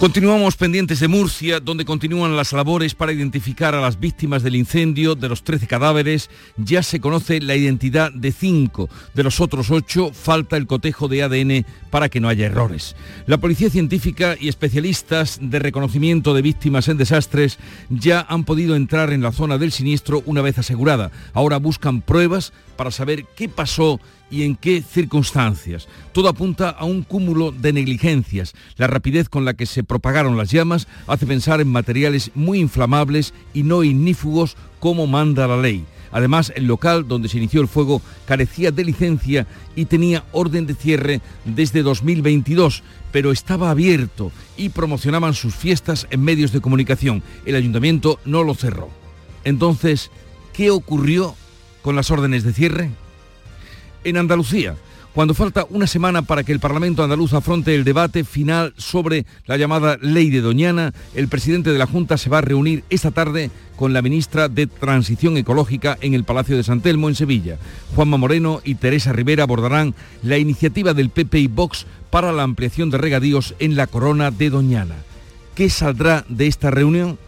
[0.00, 5.14] Continuamos pendientes de Murcia, donde continúan las labores para identificar a las víctimas del incendio.
[5.14, 8.88] De los 13 cadáveres ya se conoce la identidad de 5.
[9.12, 12.96] De los otros 8 falta el cotejo de ADN para que no haya errores.
[13.26, 17.58] La Policía Científica y especialistas de reconocimiento de víctimas en desastres
[17.90, 21.10] ya han podido entrar en la zona del siniestro una vez asegurada.
[21.34, 25.88] Ahora buscan pruebas para saber qué pasó y en qué circunstancias.
[26.12, 28.54] Todo apunta a un cúmulo de negligencias.
[28.76, 33.34] La rapidez con la que se propagaron las llamas hace pensar en materiales muy inflamables
[33.52, 35.84] y no ignífugos como manda la ley.
[36.12, 40.74] Además, el local donde se inició el fuego carecía de licencia y tenía orden de
[40.74, 47.22] cierre desde 2022, pero estaba abierto y promocionaban sus fiestas en medios de comunicación.
[47.46, 48.88] El ayuntamiento no lo cerró.
[49.44, 50.10] Entonces,
[50.52, 51.36] ¿qué ocurrió
[51.82, 52.90] con las órdenes de cierre?
[54.04, 54.76] En Andalucía,
[55.14, 59.56] cuando falta una semana para que el Parlamento andaluz afronte el debate final sobre la
[59.56, 63.50] llamada Ley de Doñana, el presidente de la Junta se va a reunir esta tarde
[63.74, 67.58] con la ministra de Transición Ecológica en el Palacio de San Telmo, en Sevilla.
[67.96, 72.90] Juanma Moreno y Teresa Rivera abordarán la iniciativa del PP y Vox para la ampliación
[72.90, 74.94] de regadíos en la corona de Doñana.
[75.56, 77.18] ¿Qué saldrá de esta reunión?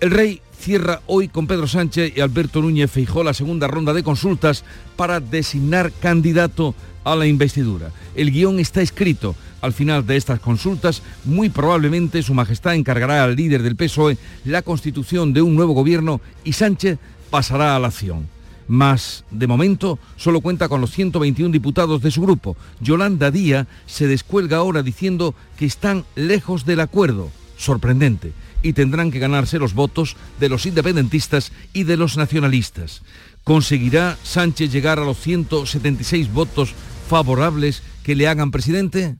[0.00, 4.02] El rey cierra hoy con Pedro Sánchez y Alberto Núñez Feijó la segunda ronda de
[4.02, 4.64] consultas
[4.96, 7.92] para designar candidato a la investidura.
[8.14, 9.36] El guion está escrito.
[9.60, 14.62] Al final de estas consultas, muy probablemente Su Majestad encargará al líder del PSOE la
[14.62, 16.98] constitución de un nuevo gobierno y Sánchez
[17.30, 18.28] pasará a la acción.
[18.68, 22.56] Mas, de momento, solo cuenta con los 121 diputados de su grupo.
[22.80, 27.30] Yolanda Díaz se descuelga ahora diciendo que están lejos del acuerdo.
[27.56, 28.32] Sorprendente
[28.66, 33.02] y tendrán que ganarse los votos de los independentistas y de los nacionalistas.
[33.44, 36.74] ¿Conseguirá Sánchez llegar a los 176 votos
[37.08, 39.18] favorables que le hagan presidente?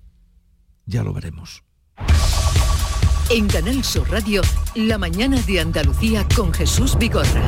[0.85, 1.63] Ya lo veremos.
[3.31, 4.43] En Canal Sur Radio,
[4.75, 7.47] la mañana de Andalucía con Jesús Bigorra.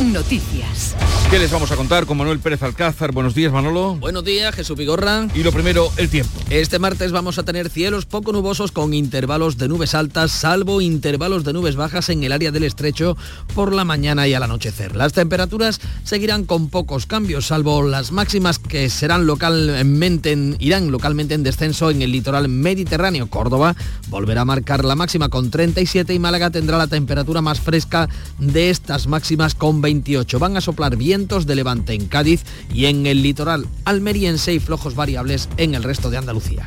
[0.00, 0.96] Noticias.
[1.30, 3.12] ¿Qué les vamos a contar con Manuel Pérez Alcázar?
[3.12, 3.94] Buenos días, Manolo.
[3.94, 5.28] Buenos días, Jesús Vigorra.
[5.34, 6.32] Y lo primero, el tiempo.
[6.50, 11.44] Este martes vamos a tener cielos poco nubosos con intervalos de nubes altas, salvo intervalos
[11.44, 13.16] de nubes bajas en el área del estrecho
[13.54, 14.96] por la mañana y al anochecer.
[14.96, 21.42] Las temperaturas seguirán con pocos cambios, salvo las máximas que serán localmente irán localmente en
[21.42, 23.28] descenso en el litoral mediterráneo.
[23.28, 23.76] Córdoba
[24.08, 28.70] volverá a marcar la máxima con 37 y Málaga tendrá la temperatura más fresca de
[28.70, 30.38] estas máximas con 28.
[30.38, 34.94] Van a soplar vientos de levante en Cádiz y en el litoral almeriense y flojos
[34.94, 36.66] variables en el resto de Andalucía.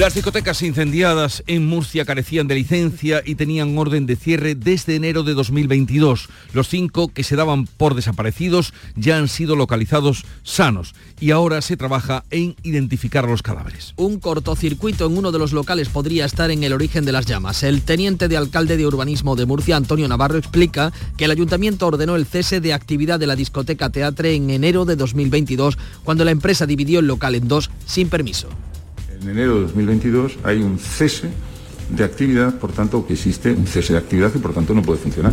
[0.00, 5.24] Las discotecas incendiadas en Murcia carecían de licencia y tenían orden de cierre desde enero
[5.24, 6.30] de 2022.
[6.54, 11.76] Los cinco que se daban por desaparecidos ya han sido localizados sanos y ahora se
[11.76, 13.92] trabaja en identificar los cadáveres.
[13.96, 17.62] Un cortocircuito en uno de los locales podría estar en el origen de las llamas.
[17.62, 22.16] El teniente de alcalde de urbanismo de Murcia, Antonio Navarro, explica que el ayuntamiento ordenó
[22.16, 26.64] el cese de actividad de la discoteca Teatre en enero de 2022, cuando la empresa
[26.64, 28.48] dividió el local en dos sin permiso
[29.22, 31.30] en enero de 2022 hay un cese
[31.90, 34.98] de actividad, por tanto, que existe un cese de actividad y por tanto no puede
[34.98, 35.32] funcionar.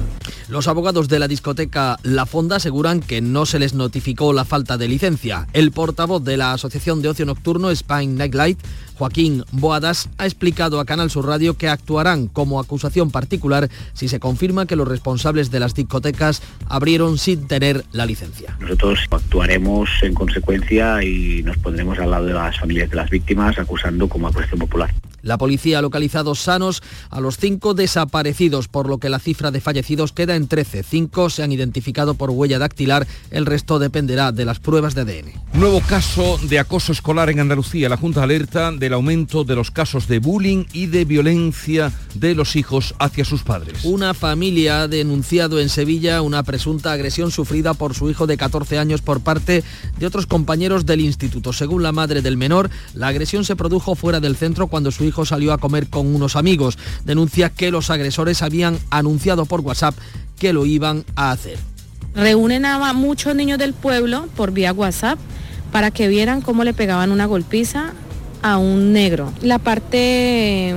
[0.49, 4.77] Los abogados de la discoteca La Fonda aseguran que no se les notificó la falta
[4.77, 5.47] de licencia.
[5.53, 8.59] El portavoz de la Asociación de Ocio Nocturno, Spine Nightlight,
[8.97, 14.19] Joaquín Boadas ha explicado a Canal Sur Radio que actuarán como acusación particular si se
[14.19, 18.57] confirma que los responsables de las discotecas abrieron sin tener la licencia.
[18.59, 23.59] Nosotros actuaremos en consecuencia y nos pondremos al lado de las familias de las víctimas
[23.59, 24.91] acusando como acusación popular.
[25.21, 29.59] La policía ha localizado sanos a los cinco desaparecidos, por lo que la cifra de
[29.59, 30.83] fallecidos queda en 13.
[30.83, 35.59] Cinco se han identificado por huella dactilar, el resto dependerá de las pruebas de ADN.
[35.59, 37.89] Nuevo caso de acoso escolar en Andalucía.
[37.89, 42.55] La Junta alerta del aumento de los casos de bullying y de violencia de los
[42.55, 43.83] hijos hacia sus padres.
[43.83, 48.77] Una familia ha denunciado en Sevilla una presunta agresión sufrida por su hijo de 14
[48.77, 49.65] años por parte
[49.99, 51.51] de otros compañeros del instituto.
[51.51, 55.25] Según la madre del menor, la agresión se produjo fuera del centro cuando su hijo
[55.25, 56.77] salió a comer con unos amigos.
[57.05, 59.95] Denuncia que los agresores habían anunciado por WhatsApp
[60.39, 61.57] que lo iban a hacer.
[62.15, 65.19] Reúnen a muchos niños del pueblo por vía WhatsApp
[65.71, 67.93] para que vieran cómo le pegaban una golpiza
[68.41, 69.31] a un negro.
[69.41, 70.75] La parte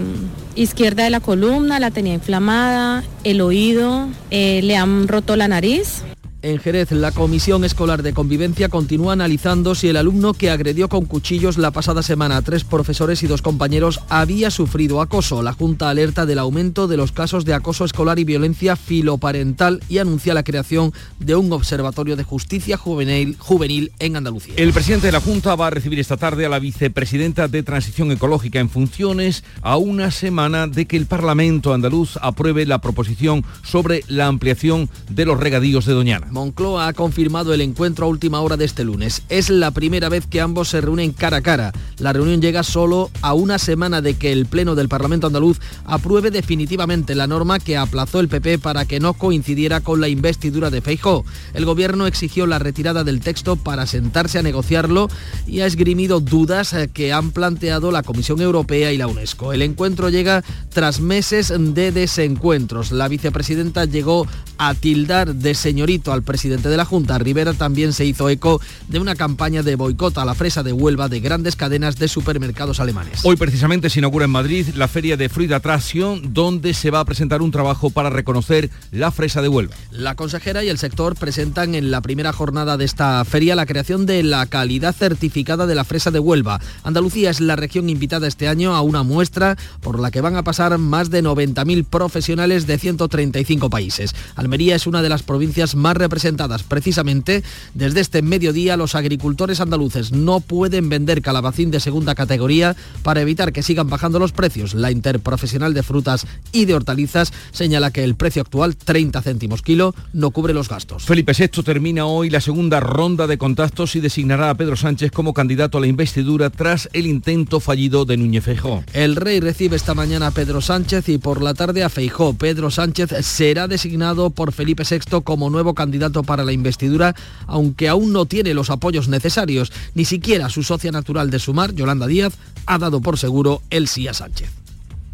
[0.54, 6.02] izquierda de la columna la tenía inflamada, el oído, eh, le han roto la nariz
[6.42, 11.04] En Jerez, la Comisión Escolar de Convivencia continúa analizando si el alumno que agredió con
[11.04, 15.42] cuchillos la pasada semana a tres profesores y dos compañeros había sufrido acoso.
[15.42, 19.98] La Junta alerta del aumento de los casos de acoso escolar y violencia filoparental y
[19.98, 24.54] anuncia la creación de un observatorio de justicia juvenil, juvenil en Andalucía.
[24.56, 28.12] El presidente de la Junta va a recibir esta tarde a la vicepresidenta de Transición
[28.12, 34.04] Ecológica en funciones a una semana de que el Parlamento andaluz apruebe la proposición sobre
[34.08, 36.29] la ampliación de los regadíos de Doñana.
[36.30, 39.22] Moncloa ha confirmado el encuentro a última hora de este lunes.
[39.28, 41.72] Es la primera vez que ambos se reúnen cara a cara.
[41.98, 46.30] La reunión llega solo a una semana de que el Pleno del Parlamento andaluz apruebe
[46.30, 50.80] definitivamente la norma que aplazó el PP para que no coincidiera con la investidura de
[50.80, 51.24] Feijó.
[51.54, 55.08] El gobierno exigió la retirada del texto para sentarse a negociarlo
[55.46, 59.52] y ha esgrimido dudas eh, que han planteado la Comisión Europea y la UNESCO.
[59.52, 62.92] El encuentro llega tras meses de desencuentros.
[62.92, 64.26] La vicepresidenta llegó
[64.58, 67.18] a tildar de señorito al presidente de la Junta.
[67.18, 71.08] Rivera también se hizo eco de una campaña de boicot a la fresa de Huelva
[71.08, 73.20] de grandes cadenas de supermercados alemanes.
[73.24, 77.04] Hoy precisamente se inaugura en Madrid la feria de Fruit Attraction, donde se va a
[77.04, 79.74] presentar un trabajo para reconocer la fresa de Huelva.
[79.90, 84.06] La consejera y el sector presentan en la primera jornada de esta feria la creación
[84.06, 86.60] de la calidad certificada de la fresa de Huelva.
[86.82, 90.42] Andalucía es la región invitada este año a una muestra por la que van a
[90.42, 94.14] pasar más de 90.000 profesionales de 135 países.
[94.36, 96.64] Almería es una de las provincias más representadas.
[96.64, 102.74] Precisamente desde este mediodía los agricultores andaluces no pueden vender calabacín de segunda categoría
[103.04, 104.74] para evitar que sigan bajando los precios.
[104.74, 109.94] La interprofesional de frutas y de hortalizas señala que el precio actual, 30 céntimos kilo,
[110.12, 111.04] no cubre los gastos.
[111.04, 115.32] Felipe VI termina hoy la segunda ronda de contactos y designará a Pedro Sánchez como
[115.32, 118.82] candidato a la investidura tras el intento fallido de Núñez Feijó.
[118.94, 122.34] El rey recibe esta mañana a Pedro Sánchez y por la tarde a Feijó.
[122.34, 127.14] Pedro Sánchez será designado por Felipe VI como nuevo candidato para la investidura,
[127.46, 129.72] aunque aún no tiene los apoyos necesarios.
[129.94, 132.34] Ni siquiera su socia natural de Sumar, Yolanda Díaz,
[132.66, 134.50] ha dado por seguro el sí a Sánchez.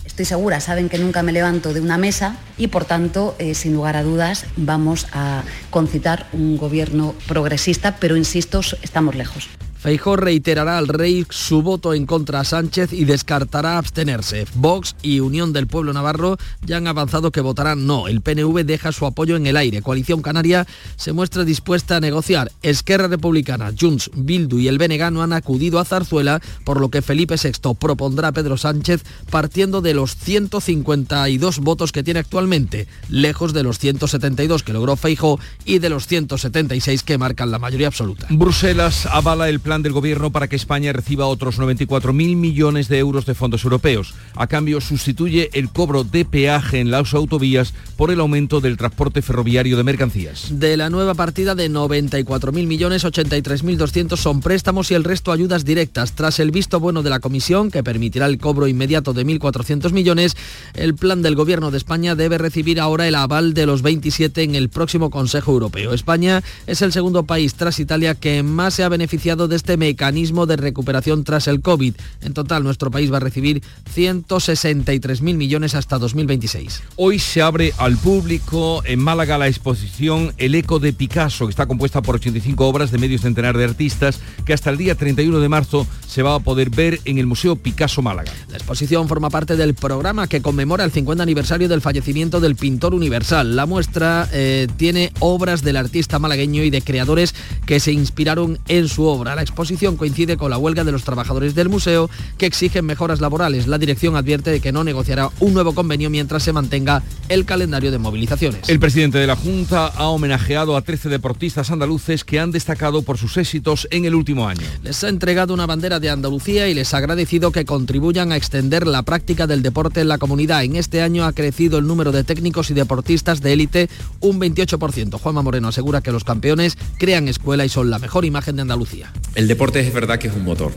[0.05, 3.75] Estoy segura, saben que nunca me levanto de una mesa y por tanto, eh, sin
[3.75, 9.49] lugar a dudas, vamos a concitar un gobierno progresista, pero insisto, estamos lejos.
[9.78, 14.46] Feijó reiterará al rey su voto en contra a Sánchez y descartará abstenerse.
[14.55, 18.08] Vox y Unión del Pueblo Navarro ya han avanzado que votarán no.
[18.08, 19.82] El PNV deja su apoyo en el aire.
[19.82, 22.50] Coalición Canaria se muestra dispuesta a negociar.
[22.62, 27.02] Esquerra Republicana, Junts, Bildu y el BNG no han acudido a Zarzuela, por lo que
[27.02, 33.52] Felipe VI propondrá a Pedro Sánchez partiendo de los 152 votos que tiene actualmente, lejos
[33.52, 38.26] de los 172 que logró Feijó y de los 176 que marcan la mayoría absoluta.
[38.31, 43.27] Bruselas avala el plan del Gobierno para que España reciba otros 94.000 millones de euros
[43.27, 44.15] de fondos europeos.
[44.37, 49.23] A cambio, sustituye el cobro de peaje en las autovías por el aumento del transporte
[49.23, 50.57] ferroviario de mercancías.
[50.61, 56.12] De la nueva partida de 94.000 millones, 83.200 son préstamos y el resto ayudas directas.
[56.12, 60.37] Tras el visto bueno de la Comisión, que permitirá el cobro inmediato de 1.400 millones,
[60.75, 64.55] el plan del Gobierno de España debe recibir ahora el aval de los 27 en
[64.55, 65.93] el próximo Consejo Europeo.
[65.93, 70.44] España es el segundo país tras Italia que más se ha beneficiado de este mecanismo
[70.44, 71.94] de recuperación tras el COVID.
[72.20, 73.62] En total, nuestro país va a recibir
[73.94, 76.82] 163.000 millones hasta 2026.
[76.97, 81.64] Hoy se abre al público en Málaga la exposición El Eco de Picasso, que está
[81.67, 85.49] compuesta por 85 obras de medio centenar de artistas, que hasta el día 31 de
[85.49, 88.33] marzo se va a poder ver en el Museo Picasso Málaga.
[88.50, 92.95] La exposición forma parte del programa que conmemora el 50 aniversario del fallecimiento del pintor
[92.95, 93.57] universal.
[93.57, 98.88] La muestra eh, tiene obras del artista malagueño y de creadores que se inspiraron en
[98.88, 99.35] su obra.
[99.35, 103.67] La exposición coincide con la huelga de los trabajadores del museo que exigen mejoras laborales.
[103.67, 107.91] La dirección advierte de que no negociará un nuevo convenio mientras se mantenga el calendario
[107.91, 108.69] de movilizaciones.
[108.69, 113.19] El presidente de la Junta ha homenajeado a 13 deportistas andaluces que han destacado por
[113.19, 114.67] sus éxitos en el último año.
[114.83, 118.87] Les ha entregado una bandera de Andalucía y les ha agradecido que contribuyan a extender
[118.87, 120.65] la práctica del deporte en la comunidad.
[120.65, 123.88] En este año ha crecido el número de técnicos y deportistas de élite
[124.21, 125.19] un 28%.
[125.21, 129.12] Juanma Moreno asegura que los campeones crean escuela y son la mejor imagen de Andalucía.
[129.37, 130.73] El deporte es verdad que es un motor,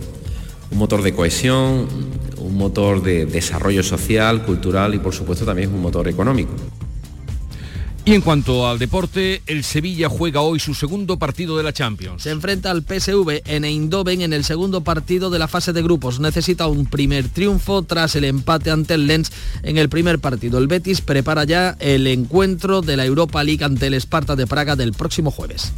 [0.70, 1.88] un motor de cohesión,
[2.40, 6.52] un motor de desarrollo social, cultural y por supuesto también es un motor económico.
[8.04, 12.24] Y en cuanto al deporte, el Sevilla juega hoy su segundo partido de la Champions.
[12.24, 16.20] Se enfrenta al PSV en Eindhoven en el segundo partido de la fase de grupos.
[16.20, 19.32] Necesita un primer triunfo tras el empate ante el Lens
[19.64, 20.58] en el primer partido.
[20.58, 24.76] El Betis prepara ya el encuentro de la Europa League ante el Sparta de Praga
[24.76, 25.72] del próximo jueves.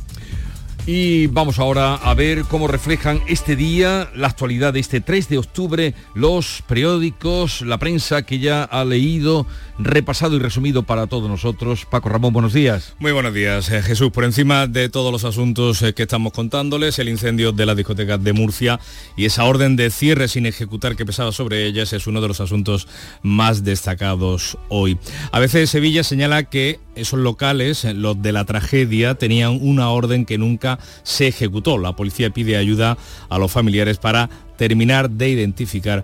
[0.87, 5.37] Y vamos ahora a ver cómo reflejan este día, la actualidad de este 3 de
[5.37, 9.45] octubre, los periódicos, la prensa que ya ha leído,
[9.83, 11.85] repasado y resumido para todos nosotros.
[11.85, 12.95] Paco Ramón, buenos días.
[12.99, 14.11] Muy buenos días, eh, Jesús.
[14.11, 18.17] Por encima de todos los asuntos eh, que estamos contándoles, el incendio de la discoteca
[18.17, 18.79] de Murcia
[19.15, 22.41] y esa orden de cierre sin ejecutar que pesaba sobre ellas es uno de los
[22.41, 22.87] asuntos
[23.21, 24.97] más destacados hoy.
[25.31, 30.25] A veces Sevilla señala que esos locales, eh, los de la tragedia, tenían una orden
[30.25, 31.77] que nunca se ejecutó.
[31.77, 32.97] La policía pide ayuda
[33.29, 36.03] a los familiares para terminar de identificar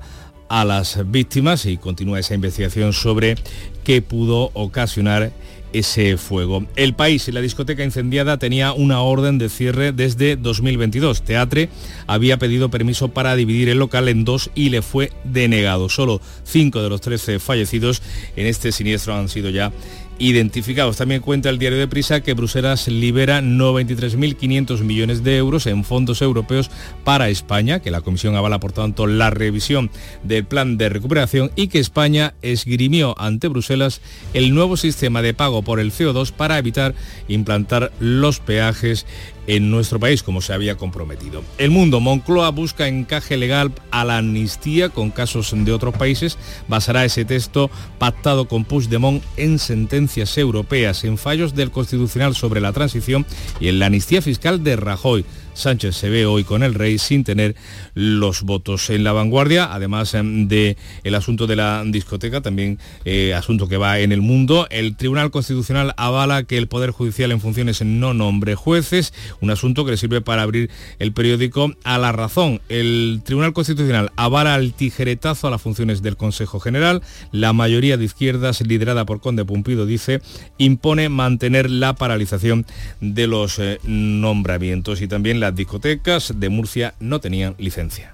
[0.50, 3.36] a las víctimas y continúa esa investigación sobre
[3.84, 5.32] qué pudo ocasionar
[5.74, 6.66] ese fuego.
[6.76, 11.22] El país y la discoteca incendiada tenía una orden de cierre desde 2022.
[11.24, 11.70] Teatre
[12.08, 15.90] había pedido permiso para dividir el local en dos y le fue denegado.
[15.90, 18.02] Solo cinco de los 13 fallecidos
[18.36, 19.72] en este siniestro han sido ya
[20.20, 20.98] identificados.
[20.98, 26.22] También cuenta el diario de Prisa que Bruselas libera 93.500 millones de euros en fondos
[26.22, 26.70] europeos
[27.04, 29.90] para España, que la Comisión avala por tanto la revisión
[30.24, 34.02] del plan de recuperación y que España esgrimió ante Bruselas
[34.34, 36.96] el nuevo sistema de pago por el CO2 para evitar
[37.28, 39.06] implantar los peajes
[39.48, 41.44] en nuestro país, como se había comprometido.
[41.58, 46.38] El mundo, Moncloa busca encaje legal a la amnistía con casos de otros países.
[46.68, 52.74] Basará ese texto pactado con Puigdemont en sentencias europeas, en fallos del Constitucional sobre la
[52.74, 53.26] transición
[53.60, 55.26] y en la amnistía fiscal de Rajoy.
[55.58, 57.56] Sánchez se ve hoy con el rey sin tener
[57.94, 60.78] los votos en la vanguardia, además em, de
[61.16, 64.68] asunto de la discoteca, también eh, asunto que va en el mundo.
[64.70, 69.84] El Tribunal Constitucional avala que el Poder Judicial en funciones no nombre jueces, un asunto
[69.84, 72.62] que le sirve para abrir el periódico a la razón.
[72.70, 77.02] El Tribunal Constitucional avala el tijeretazo a las funciones del Consejo General.
[77.32, 80.22] La mayoría de izquierdas, liderada por Conde Pumpido, dice,
[80.58, 82.66] impone mantener la paralización
[83.02, 88.14] de los eh, nombramientos y también la las discotecas de Murcia no tenían licencia.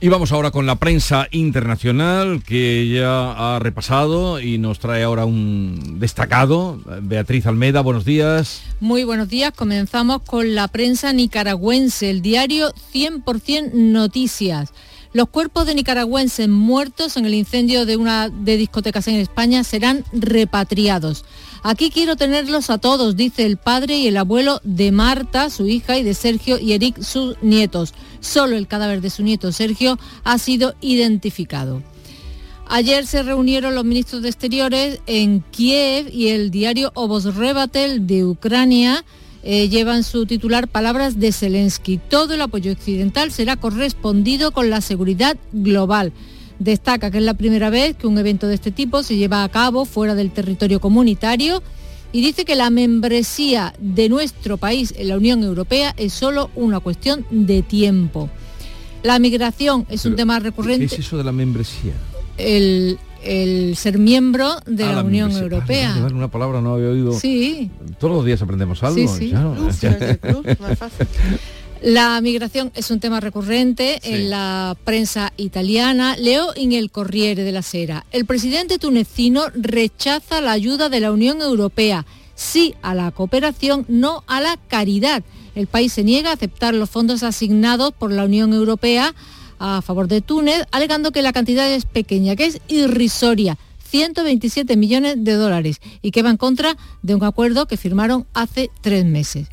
[0.00, 5.24] Y vamos ahora con la prensa internacional que ya ha repasado y nos trae ahora
[5.24, 6.80] un destacado.
[7.02, 8.62] Beatriz Almeda, buenos días.
[8.78, 9.52] Muy buenos días.
[9.54, 14.72] Comenzamos con la prensa nicaragüense, el diario 100% Noticias.
[15.12, 20.04] Los cuerpos de nicaragüenses muertos en el incendio de una de discotecas en España serán
[20.12, 21.24] repatriados.
[21.62, 25.98] Aquí quiero tenerlos a todos, dice el padre y el abuelo de Marta, su hija,
[25.98, 27.92] y de Sergio y Eric, sus nietos.
[28.20, 31.82] Solo el cadáver de su nieto Sergio ha sido identificado.
[32.66, 39.04] Ayer se reunieron los ministros de Exteriores en Kiev y el diario Obosrebatel de Ucrania
[39.42, 41.98] eh, llevan su titular Palabras de Zelensky.
[41.98, 46.12] Todo el apoyo occidental será correspondido con la seguridad global.
[46.60, 49.48] Destaca que es la primera vez que un evento de este tipo se lleva a
[49.48, 51.62] cabo fuera del territorio comunitario
[52.12, 56.80] y dice que la membresía de nuestro país en la Unión Europea es solo una
[56.80, 58.28] cuestión de tiempo.
[59.02, 60.86] La migración es un tema recurrente.
[60.86, 61.94] ¿Qué es eso de la membresía?
[62.36, 62.98] El,
[63.74, 65.94] ser miembro de ah, la, Unión Europea.
[66.12, 67.12] una palabra no había oído.
[67.12, 67.70] Sí.
[67.98, 69.16] Todos los días aprendemos algo.
[69.16, 69.32] Sí, sí.
[71.82, 76.14] La migración es un tema recurrente en la prensa italiana.
[76.18, 78.04] Leo en el Corriere de la Sera.
[78.12, 82.04] El presidente tunecino rechaza la ayuda de la Unión Europea.
[82.34, 85.22] Sí a la cooperación, no a la caridad.
[85.54, 89.14] El país se niega a aceptar los fondos asignados por la Unión Europea
[89.58, 93.56] a favor de Túnez, alegando que la cantidad es pequeña, que es irrisoria.
[93.90, 98.70] 127 millones de dólares y que va en contra de un acuerdo que firmaron hace
[98.82, 99.48] tres meses.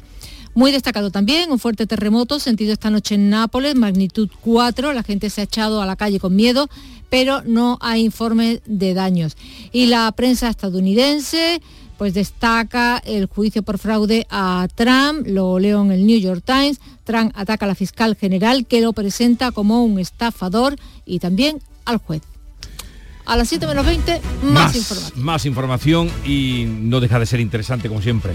[0.57, 4.91] Muy destacado también un fuerte terremoto sentido esta noche en Nápoles, magnitud 4.
[4.91, 6.67] La gente se ha echado a la calle con miedo,
[7.11, 9.37] pero no hay informes de daños.
[9.71, 11.61] Y la prensa estadounidense
[11.99, 16.79] pues destaca el juicio por fraude a Trump, lo leo en el New York Times.
[17.03, 21.97] Trump ataca a la fiscal general que lo presenta como un estafador y también al
[21.97, 22.23] juez.
[23.27, 25.25] A las 7 menos 20, más, información.
[25.25, 28.31] Más información y no deja de ser interesante, como siempre,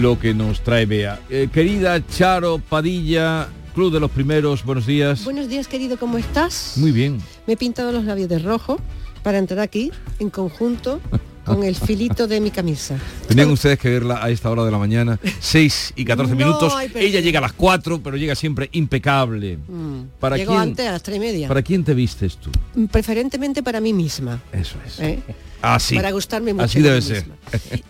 [0.00, 1.20] lo que nos trae Bea.
[1.30, 5.24] Eh, querida Charo Padilla, Club de los Primeros, buenos días.
[5.24, 6.72] Buenos días, querido, ¿cómo estás?
[6.78, 7.22] Muy bien.
[7.46, 8.80] Me he pintado los labios de rojo
[9.22, 11.00] para entrar aquí en conjunto
[11.44, 12.98] con el filito de mi camisa.
[13.28, 16.72] Tenían ustedes que verla a esta hora de la mañana, 6 y 14 minutos.
[16.94, 19.56] Ella llega a las 4, pero llega siempre impecable.
[19.56, 20.00] Mm.
[20.18, 21.48] ¿Para Llego antes a las 3 y media.
[21.48, 22.50] ¿Para quién te vistes tú?
[22.90, 24.40] Preferentemente para mí misma.
[24.52, 25.00] Eso es.
[25.00, 25.22] ¿Eh?
[25.62, 25.94] Así.
[25.94, 26.64] Para gustarme mucho.
[26.64, 27.24] Así debe ser.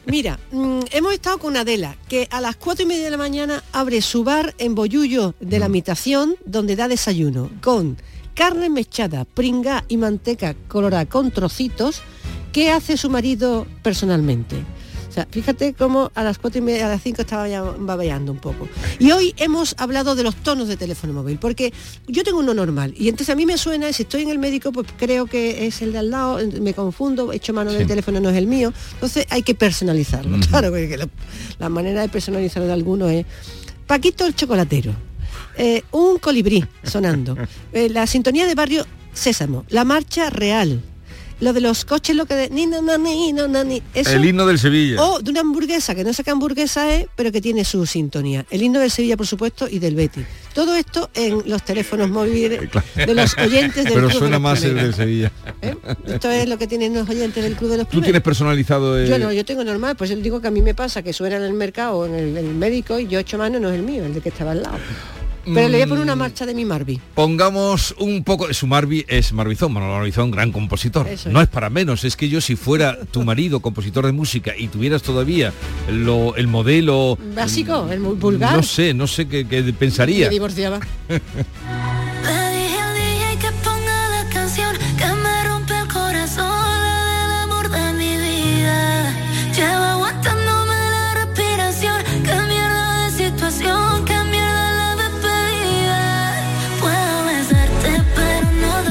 [0.07, 3.63] Mira, mm, hemos estado con Adela, que a las 4 y media de la mañana
[3.73, 6.35] abre su bar en Bollullo de la Habitación, mm.
[6.51, 7.97] donde da desayuno, con
[8.35, 12.03] carne mechada, pringa y manteca colorada con trocitos
[12.55, 14.57] ¿Qué hace su marido personalmente?
[15.15, 18.39] sea, fíjate cómo a las cuatro y media, a las 5 estaba ya babeando un
[18.39, 18.69] poco.
[18.99, 21.73] Y hoy hemos hablado de los tonos de teléfono móvil, porque
[22.09, 24.73] yo tengo uno normal y entonces a mí me suena, si estoy en el médico,
[24.73, 28.31] pues creo que es el de al lado, me confundo, hecho mano del teléfono no
[28.31, 30.39] es el mío, entonces hay que personalizarlo.
[30.49, 31.09] Claro, porque la,
[31.59, 33.25] la manera de personalizarlo de algunos es
[33.87, 34.93] Paquito el chocolatero,
[35.57, 37.37] eh, un colibrí sonando,
[37.73, 40.83] eh, la sintonía de barrio Sésamo, la marcha real,
[41.45, 44.11] lo de los coches, lo que de ni no no ni no no ni eso-
[44.11, 45.01] El himno del Sevilla.
[45.03, 48.47] o de una hamburguesa, que no sé qué hamburguesa es, pero que tiene su sintonía.
[48.51, 50.23] El himno del Sevilla, por supuesto, y del Betty.
[50.55, 52.61] Todo esto en los teléfonos móviles
[52.97, 55.31] de los oyentes del Pero Club de suena los más el del Sevilla.
[56.07, 58.05] Esto es lo que tienen los oyentes del Club de los ¿Tú Clubes.
[58.07, 59.09] tienes personalizado el...
[59.09, 61.37] Yo no, yo tengo normal, pues yo digo que a mí me pasa que suena
[61.37, 63.83] en el mercado en el, en el médico y yo hecho mano no es el
[63.83, 64.79] mío, el de que estaba al lado.
[65.45, 66.09] Pero le voy a poner Mm.
[66.09, 67.01] una marcha de mi Marby.
[67.15, 68.53] Pongamos un poco...
[68.55, 71.07] Su Marvi es Marbizón, Manolo Marbizón, gran compositor.
[71.09, 71.45] Eso no es.
[71.49, 75.03] es para menos, es que yo si fuera tu marido, compositor de música, y tuvieras
[75.03, 75.53] todavía
[75.91, 77.19] lo, el modelo...
[77.35, 78.57] Básico, el muy vulgar.
[78.57, 80.27] No sé, no sé qué, qué pensaría.
[80.27, 80.81] Me divorciaba.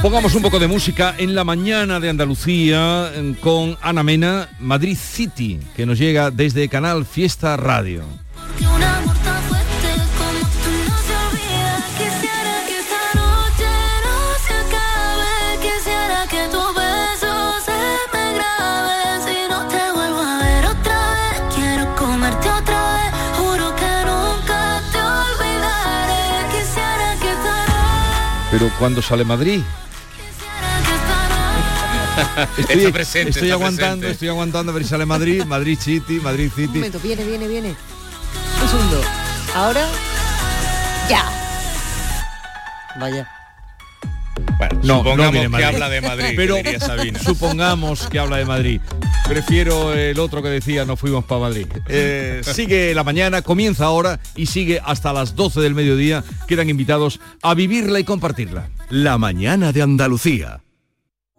[0.03, 4.97] Pongamos un poco de música en la mañana de Andalucía eh, con Ana Mena, Madrid
[5.01, 8.03] City, que nos llega desde Canal Fiesta Radio.
[28.51, 29.61] Pero cuando sale Madrid?
[32.57, 34.11] Estoy, Está presente, estoy está aguantando, presente.
[34.11, 36.77] estoy aguantando a ver si sale Madrid, Madrid City, Madrid Un City.
[36.79, 37.75] momento, viene, viene, viene.
[38.61, 39.01] Un segundo.
[39.55, 39.87] Ahora.
[41.09, 41.25] Ya.
[42.99, 43.27] Vaya.
[44.83, 45.65] No, Supongamos no viene que Madrid.
[45.65, 47.19] habla de Madrid, Pero Sabina.
[47.19, 48.81] supongamos que habla de Madrid.
[49.27, 51.67] Prefiero el otro que decía no fuimos para Madrid.
[51.87, 56.23] Eh, sigue la mañana, comienza ahora y sigue hasta las 12 del mediodía.
[56.47, 58.69] Quedan invitados a vivirla y compartirla.
[58.89, 60.61] La mañana de Andalucía.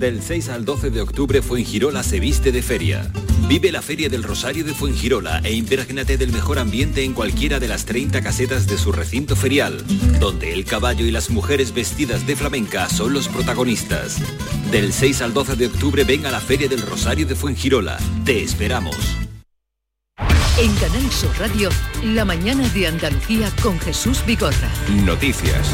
[0.00, 3.12] Del 6 al 12 de octubre Fuengirola se viste de feria.
[3.48, 7.68] Vive la Feria del Rosario de Fuengirola e imprégnate del mejor ambiente en cualquiera de
[7.68, 9.84] las 30 casetas de su recinto ferial,
[10.18, 14.16] donde el caballo y las mujeres vestidas de flamenca son los protagonistas.
[14.70, 17.98] Del 6 al 12 de octubre ven a la Feria del Rosario de Fuengirola.
[18.24, 18.96] Te esperamos.
[20.58, 21.68] En Canal Sur Radio,
[22.04, 24.70] la mañana de Andalucía con Jesús Vigorra.
[25.04, 25.68] Noticias.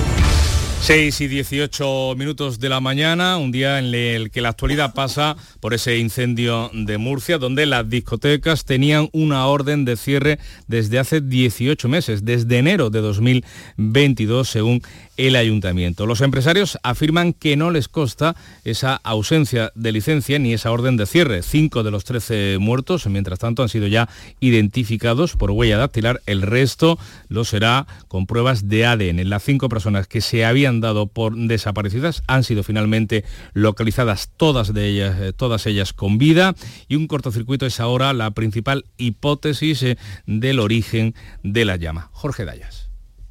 [0.81, 5.37] 6 y 18 minutos de la mañana, un día en el que la actualidad pasa
[5.59, 11.21] por ese incendio de Murcia, donde las discotecas tenían una orden de cierre desde hace
[11.21, 14.83] 18 meses, desde enero de 2022, según
[15.17, 16.07] el ayuntamiento.
[16.07, 21.07] Los empresarios afirman que no les consta esa ausencia de licencia ni esa orden de
[21.07, 21.43] cierre.
[21.43, 24.09] Cinco de los 13 muertos, mientras tanto, han sido ya
[24.41, 26.21] identificados por huella dactilar.
[26.27, 29.29] El resto lo será con pruebas de ADN.
[29.29, 33.25] Las cinco personas que se habían dado por desaparecidas han sido finalmente
[33.55, 36.55] localizadas todas de ellas, eh, todas ellas con vida
[36.89, 42.11] y un cortocircuito es ahora la principal hipótesis eh, del origen de la llama.
[42.13, 42.87] Jorge Dayas.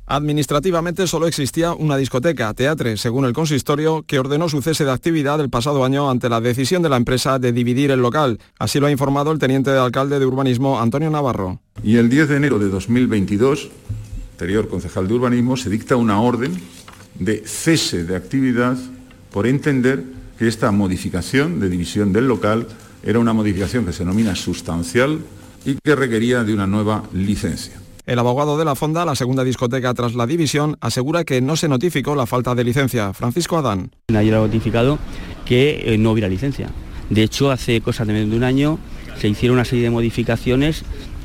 [0.08, 5.41] Administrativamente solo existía una discoteca, Teatre, según el consistorio, que ordenó su cese de actividad
[5.41, 8.39] el pasado año ante la decisión de la empresa de dividir el local.
[8.60, 11.60] Así lo ha informado el teniente de alcalde de urbanismo, Antonio Navarro.
[11.84, 13.69] Y el 10 de enero de 2022,
[14.34, 16.54] anterior concejal de urbanismo, se dicta una orden
[17.19, 18.78] de cese de actividad
[19.32, 20.04] por entender
[20.38, 22.67] que esta modificación de división del local
[23.04, 25.19] era una modificación que se denomina sustancial
[25.65, 27.73] y que requería de una nueva licencia.
[28.06, 31.67] El abogado de la Fonda, la segunda discoteca tras la división, asegura que no se
[31.67, 33.13] notificó la falta de licencia.
[33.13, 33.91] Francisco Adán.
[34.10, 34.99] Nadie lo ha notificado
[35.45, 36.69] que eh, no hubiera licencia.
[37.10, 38.78] De hecho, hace cosa de menos de un año
[39.19, 40.84] se hicieron una serie de modificaciones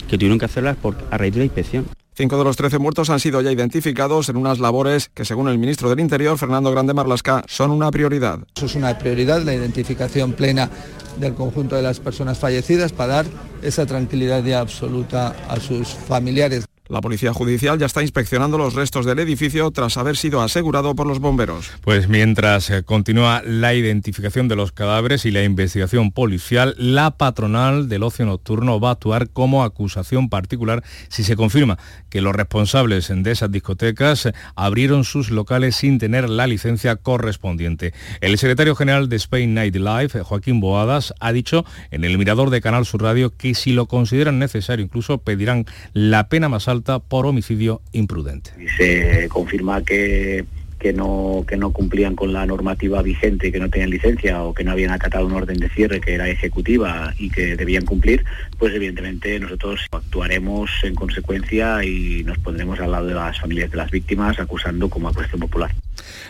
[0.09, 1.87] que tuvieron que hacerlas por, a raíz de la inspección.
[2.15, 5.59] Cinco de los trece muertos han sido ya identificados en unas labores que, según el
[5.59, 8.41] ministro del Interior, Fernando Grande Marlasca, son una prioridad.
[8.57, 10.69] Eso es una prioridad, la identificación plena
[11.19, 13.27] del conjunto de las personas fallecidas para dar
[13.63, 16.70] esa tranquilidad ya absoluta a sus familiares.
[16.91, 21.07] La Policía Judicial ya está inspeccionando los restos del edificio tras haber sido asegurado por
[21.07, 21.71] los bomberos.
[21.83, 27.89] Pues mientras eh, continúa la identificación de los cadáveres y la investigación policial, la patronal
[27.89, 33.09] del ocio nocturno va a actuar como acusación particular si se confirma que los responsables
[33.15, 37.95] de esas discotecas abrieron sus locales sin tener la licencia correspondiente.
[38.21, 42.85] El secretario general de Spain Nightlife, Joaquín Boadas, ha dicho en el mirador de Canal
[42.85, 47.83] Sur Radio que si lo consideran necesario incluso pedirán la pena más alta por homicidio
[47.93, 48.51] imprudente.
[48.77, 50.45] Se confirma que
[50.81, 54.65] que no, que no cumplían con la normativa vigente, que no tenían licencia o que
[54.65, 58.25] no habían acatado un orden de cierre que era ejecutiva y que debían cumplir,
[58.59, 63.77] pues evidentemente nosotros actuaremos en consecuencia y nos pondremos al lado de las familias de
[63.77, 65.71] las víctimas acusando como acusación popular.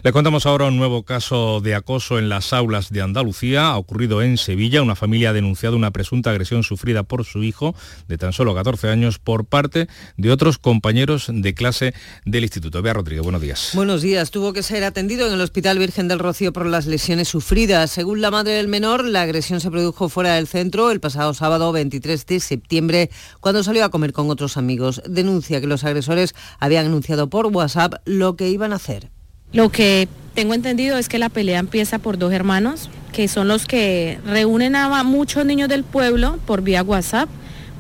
[0.03, 3.69] Le contamos ahora un nuevo caso de acoso en las aulas de Andalucía.
[3.69, 4.83] Ha ocurrido en Sevilla.
[4.83, 7.75] Una familia ha denunciado una presunta agresión sufrida por su hijo
[8.09, 12.83] de tan solo 14 años por parte de otros compañeros de clase del instituto.
[12.83, 13.71] Bea Rodríguez, buenos días.
[13.75, 14.31] Buenos días.
[14.31, 17.91] Tuvo que ser atendido en el Hospital Virgen del Rocío por las lesiones sufridas.
[17.91, 21.73] Según la madre del menor, la agresión se produjo fuera del centro el pasado sábado
[21.73, 25.03] 23 de septiembre, cuando salió a comer con otros amigos.
[25.07, 29.11] Denuncia que los agresores habían anunciado por WhatsApp lo que iban a hacer.
[29.53, 33.67] Lo que tengo entendido es que la pelea empieza por dos hermanos, que son los
[33.67, 37.29] que reúnen a muchos niños del pueblo por vía WhatsApp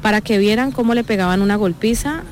[0.03, 2.23] para que vieran cómo le pegaban una golpiza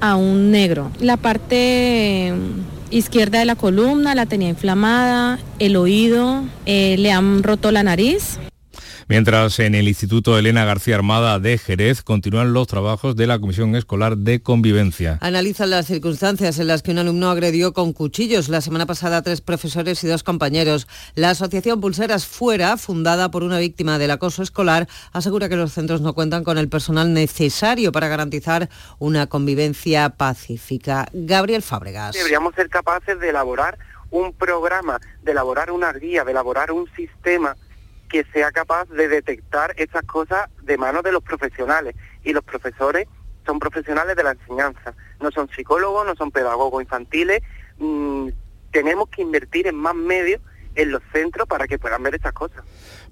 [0.00, 0.90] a un negro.
[1.00, 7.42] La parte mm, izquierda de la columna la tenía inflamada, el oído, eh, le han
[7.42, 8.38] roto la nariz.
[9.10, 13.74] Mientras en el Instituto Elena García Armada de Jerez continúan los trabajos de la Comisión
[13.74, 15.16] Escolar de Convivencia.
[15.22, 19.22] Analizan las circunstancias en las que un alumno agredió con cuchillos la semana pasada a
[19.22, 20.86] tres profesores y dos compañeros.
[21.14, 26.02] La Asociación Pulseras Fuera, fundada por una víctima del acoso escolar, asegura que los centros
[26.02, 28.68] no cuentan con el personal necesario para garantizar
[28.98, 31.08] una convivencia pacífica.
[31.14, 32.14] Gabriel Fábregas.
[32.14, 33.78] Deberíamos ser capaces de elaborar
[34.10, 37.56] un programa, de elaborar una guía, de elaborar un sistema
[38.08, 41.94] que sea capaz de detectar estas cosas de manos de los profesionales.
[42.24, 43.06] Y los profesores
[43.46, 47.42] son profesionales de la enseñanza, no son psicólogos, no son pedagogos infantiles.
[47.78, 48.28] Mm,
[48.70, 50.40] tenemos que invertir en más medios
[50.74, 52.62] en los centros para que puedan ver estas cosas.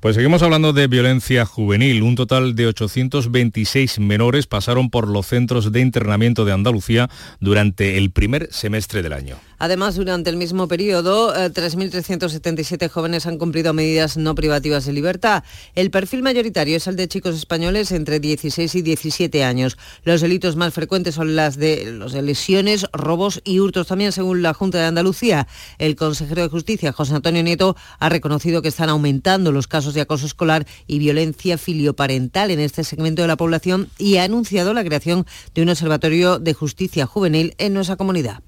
[0.00, 2.02] Pues seguimos hablando de violencia juvenil.
[2.02, 7.09] Un total de 826 menores pasaron por los centros de internamiento de Andalucía
[7.40, 9.37] durante el primer semestre del año.
[9.59, 15.45] Además, durante el mismo periodo, eh, 3.377 jóvenes han cumplido medidas no privativas de libertad.
[15.75, 19.79] El perfil mayoritario es el de chicos españoles entre 16 y 17 años.
[20.05, 24.42] Los delitos más frecuentes son las de los de lesiones, robos y hurtos también, según
[24.42, 25.47] la Junta de Andalucía.
[25.79, 30.03] El consejero de Justicia, José Antonio Nieto, ha reconocido que están aumentando los casos de
[30.03, 34.85] acoso escolar y violencia filioparental en este segmento de la población y ha anunciado la
[34.85, 38.42] creación de un observatorio de justicia juvenil en nuestra comunidad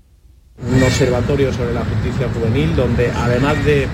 [0.66, 3.86] un observatorio sobre la justicia juvenil donde además de,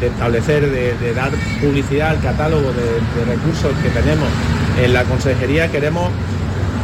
[0.00, 4.28] de establecer, de, de, dar publicidad al catálogo de, de recursos que tenemos
[4.82, 6.10] en la consejería, queremos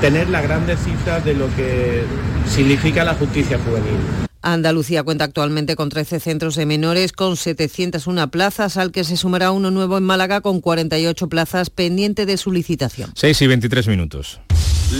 [0.01, 2.03] tener las grandes cifras de lo que
[2.49, 3.99] significa la justicia juvenil.
[4.41, 9.51] Andalucía cuenta actualmente con 13 centros de menores con 701 plazas, al que se sumará
[9.51, 13.11] uno nuevo en Málaga con 48 plazas pendiente de su licitación.
[13.15, 14.41] 6 y 23 minutos.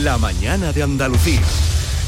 [0.03, 1.41] La mañana de Andalucía.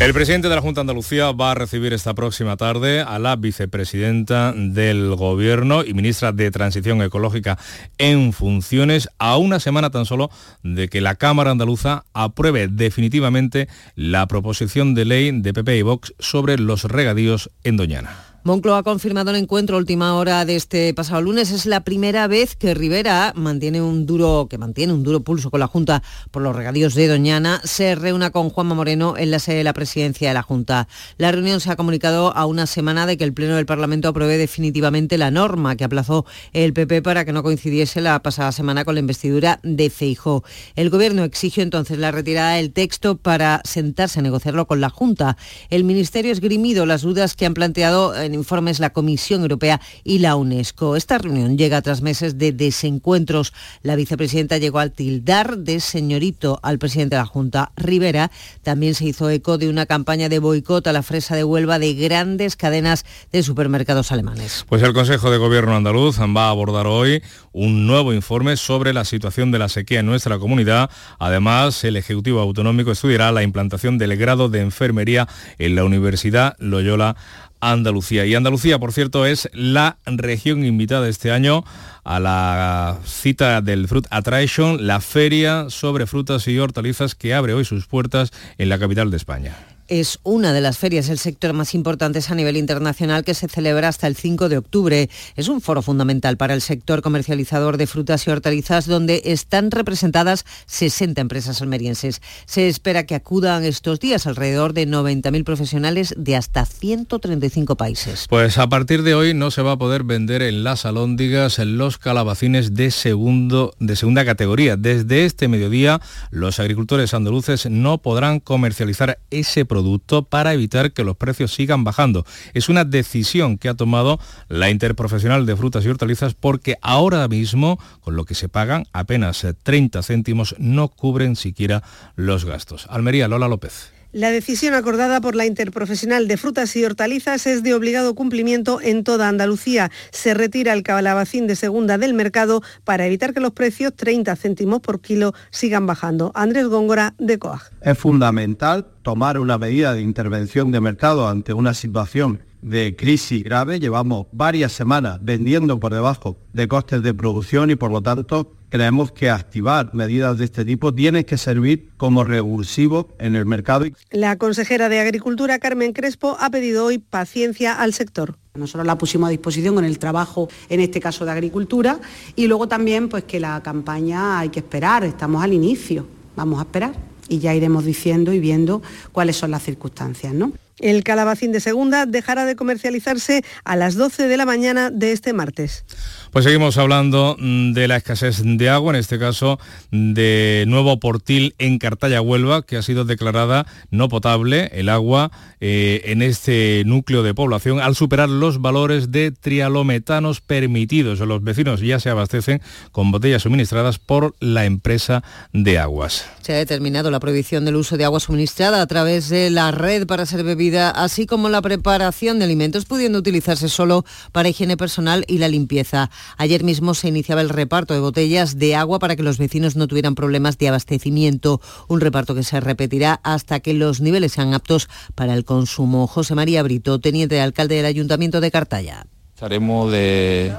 [0.01, 3.37] El presidente de la Junta de Andalucía va a recibir esta próxima tarde a la
[3.37, 7.59] vicepresidenta del Gobierno y ministra de Transición Ecológica
[7.99, 10.31] en funciones a una semana tan solo
[10.63, 16.15] de que la Cámara Andaluza apruebe definitivamente la proposición de ley de PP y Vox
[16.19, 18.30] sobre los regadíos en Doñana.
[18.43, 21.51] Moncloa ha confirmado el encuentro a última hora de este pasado lunes.
[21.51, 25.61] Es la primera vez que Rivera mantiene un duro, que mantiene un duro pulso con
[25.61, 29.57] la Junta por los regadíos de Doñana, se reúna con Juanma Moreno en la sede
[29.57, 30.89] de la presidencia de la Junta.
[31.19, 34.39] La reunión se ha comunicado a una semana de que el Pleno del Parlamento apruebe
[34.39, 36.25] definitivamente la norma que aplazó
[36.55, 40.45] el PP para que no coincidiese la pasada semana con la investidura de Feijó.
[40.77, 45.37] El Gobierno exigió entonces la retirada del texto para sentarse a negociarlo con la Junta.
[45.69, 50.37] El Ministerio ha esgrimido las dudas que han planteado informes la Comisión Europea y la
[50.37, 50.97] UNESCO.
[50.97, 53.53] Esta reunión llega tras meses de desencuentros.
[53.83, 57.73] La vicepresidenta llegó al tildar de señorito al presidente de la Junta.
[57.77, 58.31] Rivera
[58.63, 61.95] también se hizo eco de una campaña de boicot a la fresa de Huelva de
[61.95, 64.65] grandes cadenas de supermercados alemanes.
[64.69, 69.05] Pues el Consejo de Gobierno andaluz va a abordar hoy un nuevo informe sobre la
[69.05, 70.91] situación de la sequía en nuestra comunidad.
[71.19, 77.17] Además, el Ejecutivo Autonómico estudiará la implantación del grado de enfermería en la Universidad Loyola
[77.61, 78.27] Andalucía.
[78.27, 81.65] Y Andalucía, por cierto, es la región invitada este año
[82.05, 87.65] a la cita del Fruit Attraction, la feria sobre frutas y hortalizas que abre hoy
[87.65, 89.70] sus puertas en la capital de España.
[89.91, 93.89] Es una de las ferias del sector más importantes a nivel internacional que se celebra
[93.89, 95.11] hasta el 5 de octubre.
[95.35, 100.47] Es un foro fundamental para el sector comercializador de frutas y hortalizas donde están representadas
[100.67, 102.23] 60 empresas almerienses.
[102.47, 108.27] Se espera que acudan estos días alrededor de 90.000 profesionales de hasta 135 países.
[108.29, 111.99] Pues a partir de hoy no se va a poder vender en las alóndigas los
[111.99, 114.77] calabacines de, segundo, de segunda categoría.
[114.77, 116.01] Desde este mediodía
[116.31, 119.80] los agricultores andaluces no podrán comercializar ese producto
[120.29, 122.25] para evitar que los precios sigan bajando.
[122.55, 127.79] Es una decisión que ha tomado la Interprofesional de Frutas y Hortalizas porque ahora mismo,
[128.01, 131.83] con lo que se pagan, apenas 30 céntimos no cubren siquiera
[132.17, 132.87] los gastos.
[132.91, 134.00] Almería, Lola López.
[134.13, 139.05] La decisión acordada por la Interprofesional de Frutas y Hortalizas es de obligado cumplimiento en
[139.05, 139.93] toda Andalucía.
[140.11, 144.81] Se retira el calabacín de segunda del mercado para evitar que los precios, 30 céntimos
[144.81, 146.33] por kilo, sigan bajando.
[146.35, 147.71] Andrés Góngora, de COAG.
[147.83, 153.79] Es fundamental tomar una medida de intervención de mercado ante una situación de crisis grave.
[153.79, 159.13] Llevamos varias semanas vendiendo por debajo de costes de producción y por lo tanto creemos
[159.13, 163.85] que activar medidas de este tipo tiene que servir como revulsivo en el mercado.
[164.11, 168.39] La consejera de Agricultura, Carmen Crespo, ha pedido hoy paciencia al sector.
[168.55, 172.01] Nosotros la pusimos a disposición con el trabajo, en este caso de agricultura,
[172.35, 176.07] y luego también pues que la campaña hay que esperar, estamos al inicio,
[176.37, 180.53] vamos a esperar y ya iremos diciendo y viendo cuáles son las circunstancias, ¿no?
[180.81, 185.33] El calabacín de segunda dejará de comercializarse a las 12 de la mañana de este
[185.33, 185.85] martes.
[186.31, 189.59] Pues seguimos hablando mm, de la escasez de agua, en este caso
[189.91, 196.03] de Nuevo Portil en Cartaya, Huelva, que ha sido declarada no potable el agua eh,
[196.05, 201.19] en este núcleo de población al superar los valores de trialometanos permitidos.
[201.19, 202.63] Los vecinos ya se abastecen
[202.93, 206.25] con botellas suministradas por la empresa de aguas.
[206.43, 210.07] Se ha determinado la prohibición del uso de agua suministrada a través de la red
[210.07, 215.25] para ser bebida, así como la preparación de alimentos, pudiendo utilizarse solo para higiene personal
[215.29, 216.11] y la limpieza.
[216.37, 219.89] Ayer mismo se iniciaba el reparto de botellas de agua para que los vecinos no
[219.89, 224.89] tuvieran problemas de abastecimiento, un reparto que se repetirá hasta que los niveles sean aptos
[225.15, 226.07] para el consumo.
[226.07, 229.07] José María Brito, teniente de alcalde del Ayuntamiento de Cartaya.
[229.35, 230.53] Estaremos de,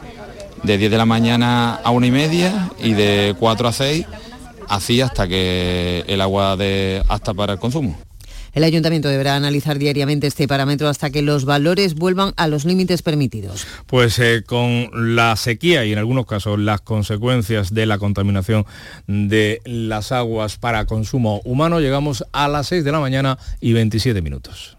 [0.63, 4.05] de 10 de la mañana a una y media y de 4 a 6
[4.71, 7.97] así hasta que el agua de hasta para el consumo.
[8.53, 13.01] El ayuntamiento deberá analizar diariamente este parámetro hasta que los valores vuelvan a los límites
[13.01, 13.65] permitidos.
[13.85, 18.65] Pues eh, con la sequía y en algunos casos las consecuencias de la contaminación
[19.07, 24.21] de las aguas para consumo humano, llegamos a las 6 de la mañana y 27
[24.21, 24.77] minutos.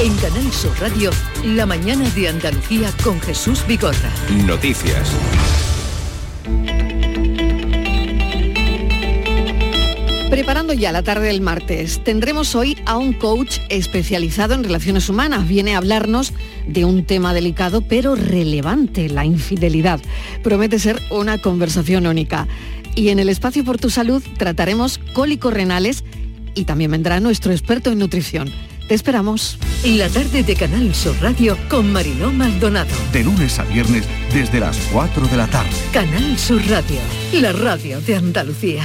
[0.00, 1.10] En Canal Sur Radio,
[1.44, 4.10] la mañana de Andalucía con Jesús Vigorra.
[4.46, 5.10] Noticias.
[10.30, 15.48] Preparando ya la tarde del martes, tendremos hoy a un coach especializado en relaciones humanas.
[15.48, 16.32] Viene a hablarnos
[16.68, 20.00] de un tema delicado pero relevante, la infidelidad.
[20.44, 22.46] Promete ser una conversación única.
[22.94, 26.04] Y en el espacio por tu salud trataremos cólicos renales
[26.54, 28.52] y también vendrá nuestro experto en nutrición.
[28.86, 29.58] Te esperamos.
[29.84, 32.94] La tarde de Canal Sur Radio con Mariló Maldonado.
[33.12, 35.70] De lunes a viernes desde las 4 de la tarde.
[35.92, 37.00] Canal Sur Radio,
[37.32, 38.84] la radio de Andalucía.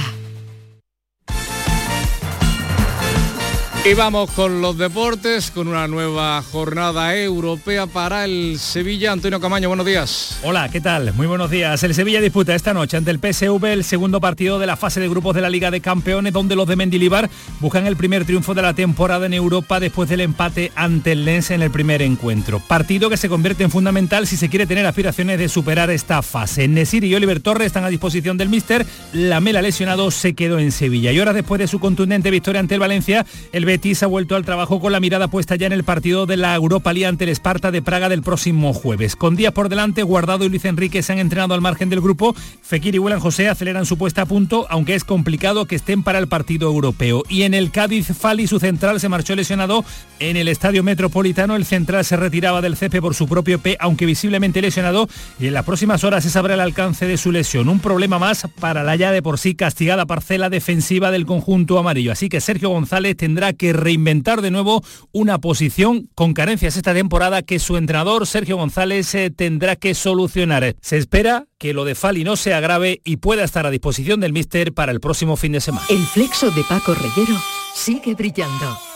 [3.88, 9.12] Y vamos con los deportes, con una nueva jornada europea para el Sevilla.
[9.12, 10.40] Antonio Camaño, buenos días.
[10.42, 11.14] Hola, ¿qué tal?
[11.14, 11.80] Muy buenos días.
[11.84, 15.08] El Sevilla disputa esta noche ante el PSV el segundo partido de la fase de
[15.08, 18.62] grupos de la Liga de Campeones, donde los de Mendilibar buscan el primer triunfo de
[18.62, 22.58] la temporada en Europa después del empate ante el Lens en el primer encuentro.
[22.58, 26.66] Partido que se convierte en fundamental si se quiere tener aspiraciones de superar esta fase.
[26.66, 28.84] Nesir y Oliver Torres están a disposición del míster.
[29.12, 31.12] La Mela lesionado se quedó en Sevilla.
[31.12, 34.46] Y horas después de su contundente victoria ante el Valencia, el Betis ha vuelto al
[34.46, 37.30] trabajo con la mirada puesta ya en el partido de la Europa League ante el
[37.30, 39.16] Esparta de Praga del próximo jueves.
[39.16, 42.34] Con días por delante, Guardado y Luis Enrique se han entrenado al margen del grupo.
[42.62, 46.18] Fekir y William José aceleran su puesta a punto, aunque es complicado que estén para
[46.18, 47.22] el partido europeo.
[47.28, 49.84] Y en el Cádiz, Fali, su central, se marchó lesionado
[50.20, 51.54] en el Estadio Metropolitano.
[51.54, 55.06] El central se retiraba del CP por su propio P, aunque visiblemente lesionado.
[55.38, 57.68] Y en las próximas horas se sabrá el alcance de su lesión.
[57.68, 62.10] Un problema más para la ya de por sí castigada parcela defensiva del conjunto amarillo.
[62.12, 67.42] Así que Sergio González tendrá que reinventar de nuevo una posición con carencias esta temporada
[67.42, 70.74] que su entrenador Sergio González eh, tendrá que solucionar.
[70.80, 74.32] Se espera que lo de Fali no se agrave y pueda estar a disposición del
[74.32, 75.86] míster para el próximo fin de semana.
[75.88, 77.38] El flexo de Paco Reyero
[77.74, 78.95] sigue brillando.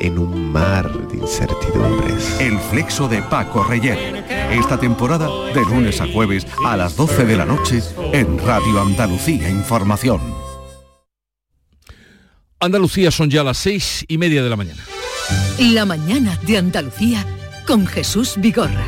[0.00, 2.40] en un mar de incertidumbres.
[2.40, 4.24] El flexo de Paco Reyer.
[4.50, 7.82] Esta temporada de lunes a jueves a las 12 de la noche
[8.12, 10.20] en Radio Andalucía Información.
[12.58, 14.82] Andalucía son ya las seis y media de la mañana.
[15.58, 17.24] La mañana de Andalucía
[17.66, 18.84] con Jesús Vigorra.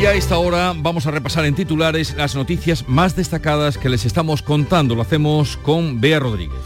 [0.00, 4.04] Y a esta hora vamos a repasar en titulares las noticias más destacadas que les
[4.04, 4.94] estamos contando.
[4.94, 6.58] Lo hacemos con Bea Rodríguez.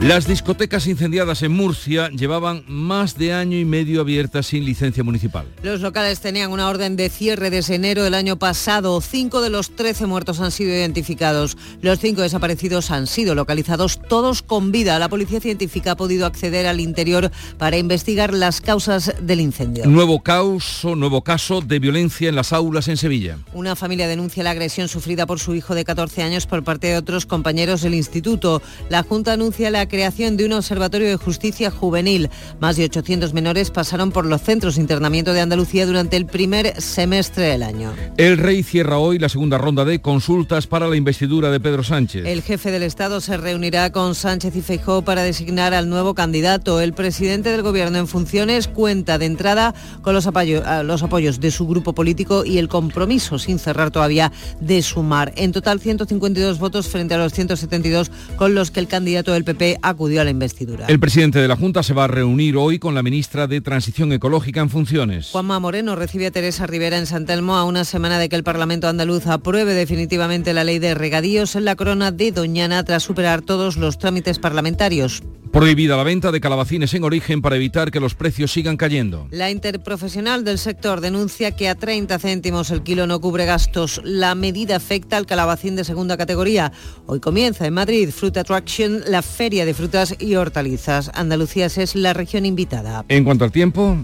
[0.00, 5.44] Las discotecas incendiadas en Murcia llevaban más de año y medio abiertas sin licencia municipal.
[5.62, 8.98] Los locales tenían una orden de cierre desde enero del año pasado.
[9.02, 11.58] Cinco de los trece muertos han sido identificados.
[11.82, 14.98] Los cinco desaparecidos han sido localizados todos con vida.
[14.98, 19.84] La policía científica ha podido acceder al interior para investigar las causas del incendio.
[19.84, 23.36] Nuevo caso, nuevo caso de violencia en las aulas en Sevilla.
[23.52, 26.96] Una familia denuncia la agresión sufrida por su hijo de 14 años por parte de
[26.96, 28.62] otros compañeros del instituto.
[28.88, 32.30] La Junta anuncia la creación de un observatorio de justicia juvenil.
[32.60, 36.80] Más de 800 menores pasaron por los centros de internamiento de Andalucía durante el primer
[36.80, 37.92] semestre del año.
[38.16, 42.24] El rey cierra hoy la segunda ronda de consultas para la investidura de Pedro Sánchez.
[42.24, 46.80] El jefe del Estado se reunirá con Sánchez y Feijóo para designar al nuevo candidato.
[46.80, 51.50] El presidente del Gobierno en funciones cuenta de entrada con los, apoyo, los apoyos de
[51.50, 55.32] su grupo político y el compromiso, sin cerrar todavía, de sumar.
[55.36, 59.79] En total 152 votos frente a los 172 con los que el candidato del PP
[59.82, 60.86] acudió a la investidura.
[60.86, 64.12] El presidente de la Junta se va a reunir hoy con la ministra de Transición
[64.12, 65.30] Ecológica en funciones.
[65.30, 68.44] Juanma Moreno recibe a Teresa Rivera en San Telmo a una semana de que el
[68.44, 73.42] Parlamento andaluz apruebe definitivamente la ley de regadíos en la corona de Doñana tras superar
[73.42, 75.22] todos los trámites parlamentarios.
[75.52, 79.26] Prohibida la venta de calabacines en origen para evitar que los precios sigan cayendo.
[79.32, 84.00] La interprofesional del sector denuncia que a 30 céntimos el kilo no cubre gastos.
[84.04, 86.70] La medida afecta al calabacín de segunda categoría.
[87.06, 91.10] Hoy comienza en Madrid Fruit Attraction, la feria de frutas y hortalizas.
[91.14, 93.04] Andalucía es la región invitada.
[93.08, 93.96] En cuanto al tiempo,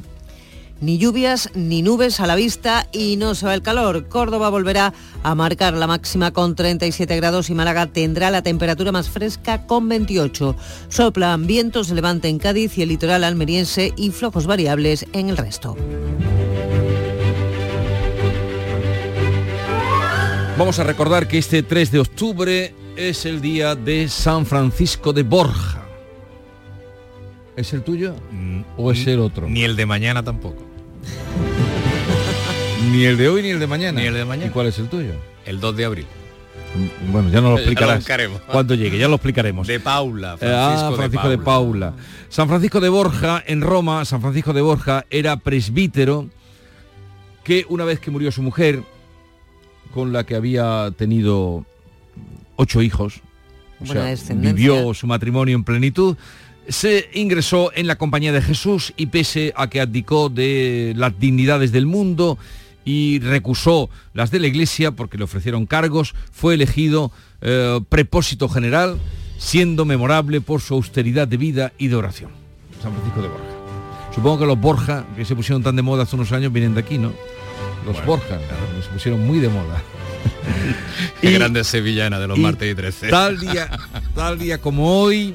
[0.80, 4.08] ni lluvias ni nubes a la vista y no se va el calor.
[4.08, 9.08] Córdoba volverá a marcar la máxima con 37 grados y Málaga tendrá la temperatura más
[9.08, 10.54] fresca con 28.
[10.88, 15.76] Soplan vientos levante en Cádiz y el litoral almeriense y flojos variables en el resto.
[20.58, 25.22] Vamos a recordar que este 3 de octubre es el día de San Francisco de
[25.22, 25.82] Borja.
[27.56, 28.14] ¿Es el tuyo
[28.76, 29.48] o es el otro?
[29.48, 30.62] Ni el de mañana tampoco.
[32.92, 34.00] Ni el de hoy ni el de mañana.
[34.00, 34.48] Ni el de mañana.
[34.48, 35.12] ¿Y cuál es el tuyo?
[35.44, 36.06] El 2 de abril.
[37.10, 38.06] Bueno, ya nos lo explicarás
[38.46, 39.66] cuando llegue, ya lo explicaremos.
[39.66, 41.94] De Paula, Eh, Francisco, ah, Francisco de, de Paula.
[42.28, 46.28] San Francisco de Borja, en Roma, San Francisco de Borja era presbítero
[47.44, 48.82] que una vez que murió su mujer,
[49.94, 51.64] con la que había tenido
[52.56, 53.20] ocho hijos,
[53.80, 56.16] o sea, vivió su matrimonio en plenitud,
[56.68, 61.72] se ingresó en la compañía de Jesús y pese a que abdicó de las dignidades
[61.72, 62.38] del mundo
[62.84, 68.98] y recusó las de la iglesia porque le ofrecieron cargos, fue elegido eh, prepósito general,
[69.38, 72.30] siendo memorable por su austeridad de vida y de oración.
[72.82, 73.44] San Francisco de Borja.
[74.14, 76.80] Supongo que los Borja, que se pusieron tan de moda hace unos años, vienen de
[76.80, 77.12] aquí, ¿no?
[77.84, 78.38] Los Borja,
[78.82, 79.82] se pusieron muy de moda.
[81.20, 83.08] Qué grande sevillana de los y martes y 13.
[83.08, 83.70] Tal día,
[84.14, 85.34] tal día como hoy,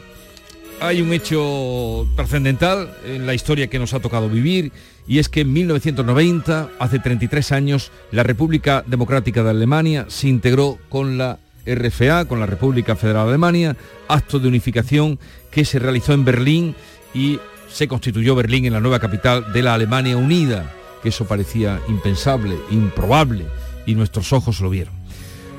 [0.80, 4.72] hay un hecho trascendental en la historia que nos ha tocado vivir
[5.08, 10.78] y es que en 1990, hace 33 años, la República Democrática de Alemania se integró
[10.90, 13.76] con la RFA, con la República Federal de Alemania,
[14.08, 15.20] acto de unificación
[15.52, 16.76] que se realizó en Berlín
[17.14, 17.40] y
[17.72, 22.56] se constituyó Berlín en la nueva capital de la Alemania unida, que eso parecía impensable,
[22.70, 23.46] improbable,
[23.86, 24.94] y nuestros ojos lo vieron,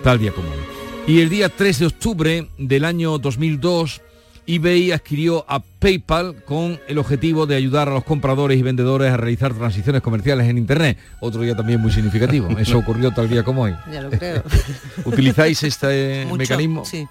[0.02, 0.58] tal día como hoy.
[1.06, 4.02] Y el día 3 de octubre del año 2002,
[4.46, 9.16] eBay adquirió a PayPal con el objetivo de ayudar a los compradores y vendedores a
[9.16, 10.98] realizar transiciones comerciales en Internet.
[11.20, 12.48] Otro día también muy significativo.
[12.58, 13.74] Eso ocurrió tal día como hoy.
[13.92, 14.42] Ya lo creo.
[15.04, 16.84] ¿Utilizáis este Mucho, mecanismo?
[16.84, 17.06] Sí,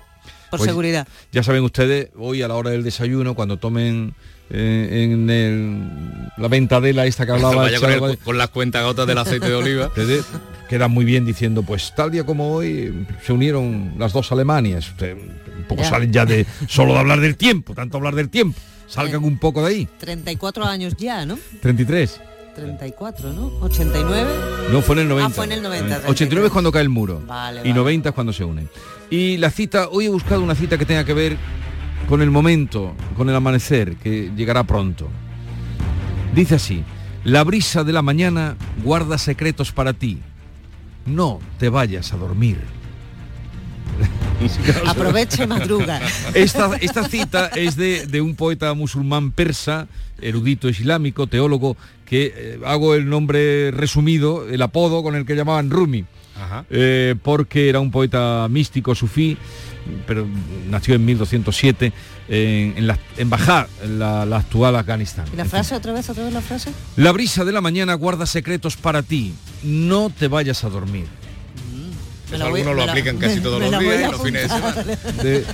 [0.50, 1.08] por Pues seguridad.
[1.32, 4.14] Ya saben ustedes, hoy a la hora del desayuno, cuando tomen
[4.54, 7.56] eh, en el, la ventadela esta que hablaba.
[7.56, 9.92] Vaya con, el- con las cuentagotas del aceite de oliva.
[10.70, 14.88] Queda muy bien diciendo, pues tal día como hoy se unieron las dos Alemanias.
[14.90, 15.90] Usted, un poco Ya.
[15.90, 18.58] salen ya de solo de hablar del tiempo, tanto hablar del tiempo.
[18.88, 19.88] Salgan un poco de ahí.
[20.00, 21.38] 34 años ya, ¿no?
[21.62, 22.20] 33.
[22.56, 23.48] 34, ¿no?
[23.62, 24.30] 89.
[24.72, 25.28] No, fue en el 90.
[25.28, 27.22] Ah, fue en el 90, 89 es cuando cae el muro.
[27.26, 27.74] Vale, y vale.
[27.74, 28.70] 90 es cuando se unen.
[29.10, 31.38] Y la cita, hoy he buscado una cita que tenga que ver
[32.08, 35.10] con el momento, con el amanecer, que llegará pronto.
[36.36, 36.84] Dice así,
[37.24, 40.22] la brisa de la mañana guarda secretos para ti.
[41.06, 42.58] No te vayas a dormir.
[44.88, 46.02] Aprovecha madruga.
[46.34, 49.88] Esta, esta cita es de, de un poeta musulmán persa,
[50.22, 55.70] erudito islámico, teólogo, que eh, hago el nombre resumido, el apodo con el que llamaban
[55.70, 56.66] Rumi, Ajá.
[56.70, 59.38] eh, porque era un poeta místico sufí,
[60.08, 60.28] pero
[60.70, 61.92] nació en 1207
[62.30, 65.26] en, en, la, en Bajá, en la, la actual Afganistán.
[65.34, 66.72] ¿Y la frase otra vez, otra vez la frase?
[66.96, 69.34] La brisa de la mañana guarda secretos para ti.
[69.64, 71.06] No te vayas a dormir.
[72.30, 74.48] Voy- algunos lo la- aplican casi me- todos me los días y los fines de
[74.50, 74.84] semana.
[75.24, 75.46] De,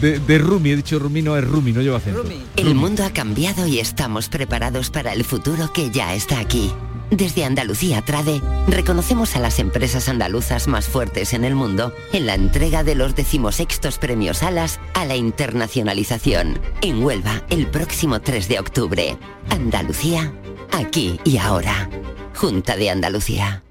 [0.00, 2.24] de, de Rumi, he dicho Rumi, no es Rumi, no lleva acento.
[2.56, 6.70] El mundo ha cambiado y estamos preparados para el futuro que ya está aquí.
[7.10, 12.34] Desde Andalucía Trade reconocemos a las empresas andaluzas más fuertes en el mundo en la
[12.34, 18.60] entrega de los decimosextos premios Alas a la internacionalización en Huelva el próximo 3 de
[18.60, 19.16] octubre.
[19.48, 20.32] Andalucía,
[20.70, 21.88] aquí y ahora.
[22.34, 23.62] Junta de Andalucía.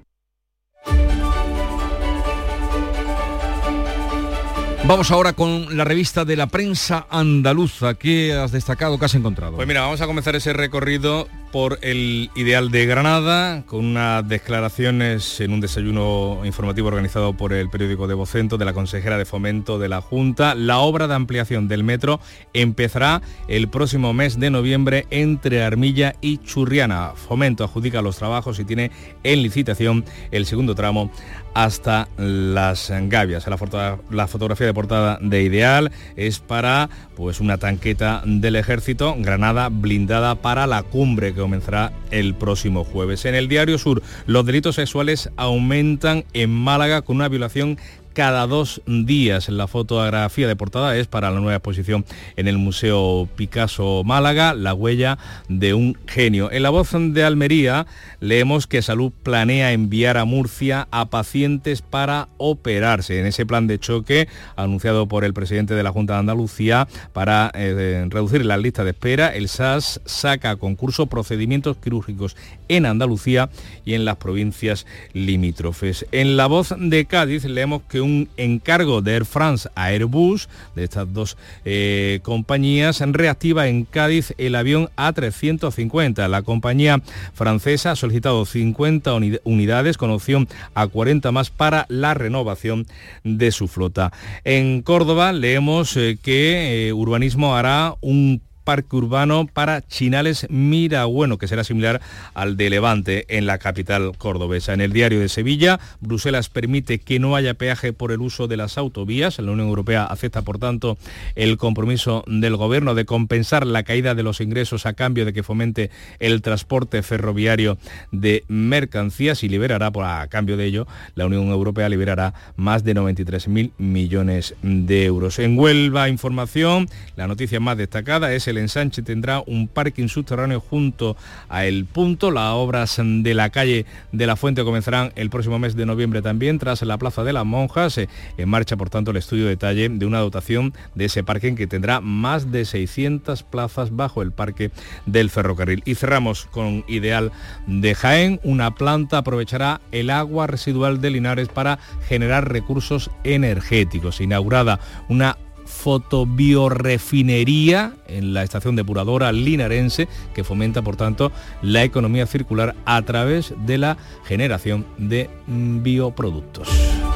[4.88, 7.94] Vamos ahora con la revista de la prensa andaluza.
[7.94, 8.98] ¿Qué has destacado?
[8.98, 9.56] ¿Qué has encontrado?
[9.56, 15.40] Pues mira, vamos a comenzar ese recorrido por el Ideal de Granada, con unas declaraciones
[15.40, 19.78] en un desayuno informativo organizado por el periódico de Vocento de la consejera de Fomento
[19.78, 20.54] de la Junta.
[20.54, 22.20] La obra de ampliación del metro
[22.52, 27.12] empezará el próximo mes de noviembre entre Armilla y Churriana.
[27.14, 28.90] Fomento adjudica los trabajos y tiene
[29.22, 31.10] en licitación el segundo tramo
[31.54, 33.46] hasta las gavias.
[33.46, 39.14] La, foto- la fotografía de portada de Ideal es para pues una tanqueta del ejército,
[39.18, 43.24] Granada blindada para la cumbre que comenzará el próximo jueves.
[43.24, 47.78] En el diario Sur, los delitos sexuales aumentan en Málaga con una violación
[48.12, 49.48] cada dos días.
[49.48, 52.04] La fotografía de portada es para la nueva exposición
[52.36, 56.50] en el Museo Picasso Málaga, la huella de un genio.
[56.50, 57.86] En la voz de Almería
[58.20, 63.20] leemos que Salud planea enviar a Murcia a pacientes para operarse.
[63.20, 67.50] En ese plan de choque anunciado por el presidente de la Junta de Andalucía para
[67.54, 72.36] eh, reducir la lista de espera, el SAS saca a concurso procedimientos quirúrgicos
[72.68, 73.50] en Andalucía
[73.84, 76.06] y en las provincias limítrofes.
[76.12, 80.84] En la voz de Cádiz leemos que un encargo de Air France a Airbus, de
[80.84, 86.28] estas dos eh, compañías, reactiva en Cádiz el avión A350.
[86.28, 87.00] La compañía
[87.34, 92.86] francesa ha solicitado 50 uni- unidades con opción a 40 más para la renovación
[93.24, 94.12] de su flota.
[94.44, 101.48] En Córdoba leemos eh, que eh, Urbanismo hará un parque urbano para Chinales Mirabueno, que
[101.48, 102.02] será similar
[102.34, 104.74] al de Levante en la capital cordobesa.
[104.74, 108.58] En el diario de Sevilla, Bruselas permite que no haya peaje por el uso de
[108.58, 109.38] las autovías.
[109.38, 110.98] La Unión Europea acepta, por tanto,
[111.34, 115.42] el compromiso del gobierno de compensar la caída de los ingresos a cambio de que
[115.42, 117.78] fomente el transporte ferroviario
[118.12, 123.70] de mercancías y liberará, a cambio de ello, la Unión Europea liberará más de 93.000
[123.78, 125.38] millones de euros.
[125.38, 131.16] En Huelva, información, la noticia más destacada es el ensanche tendrá un parking subterráneo junto
[131.48, 132.30] a El Punto.
[132.30, 136.58] Las obras de la calle de la Fuente comenzarán el próximo mes de noviembre también,
[136.58, 137.98] tras la Plaza de las Monjas.
[137.98, 141.54] Eh, En marcha, por tanto, el estudio de detalle de una dotación de ese parking
[141.54, 144.70] que tendrá más de 600 plazas bajo el parque
[145.06, 145.82] del ferrocarril.
[145.84, 147.32] Y cerramos con Ideal
[147.66, 148.40] de Jaén.
[148.42, 154.20] Una planta aprovechará el agua residual de Linares para generar recursos energéticos.
[154.20, 155.36] Inaugurada una
[155.78, 161.30] fotobiorefinería en la estación depuradora linarense que fomenta por tanto
[161.62, 166.68] la economía circular a través de la generación de mm, bioproductos.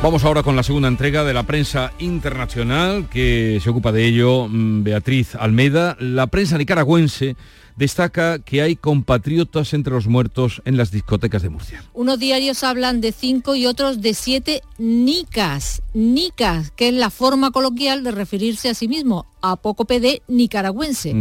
[0.02, 4.48] Vamos ahora con la segunda entrega de la prensa internacional que se ocupa de ello
[4.48, 5.96] mm, Beatriz Almeida.
[5.98, 7.36] La prensa nicaragüense
[7.76, 11.84] destaca que hay compatriotas entre los muertos en las discotecas de Murcia.
[11.94, 17.50] Unos diarios hablan de cinco y otros de siete nicas, nicas, que es la forma
[17.50, 21.14] coloquial de referirse a sí mismo, a poco PD nicaragüense.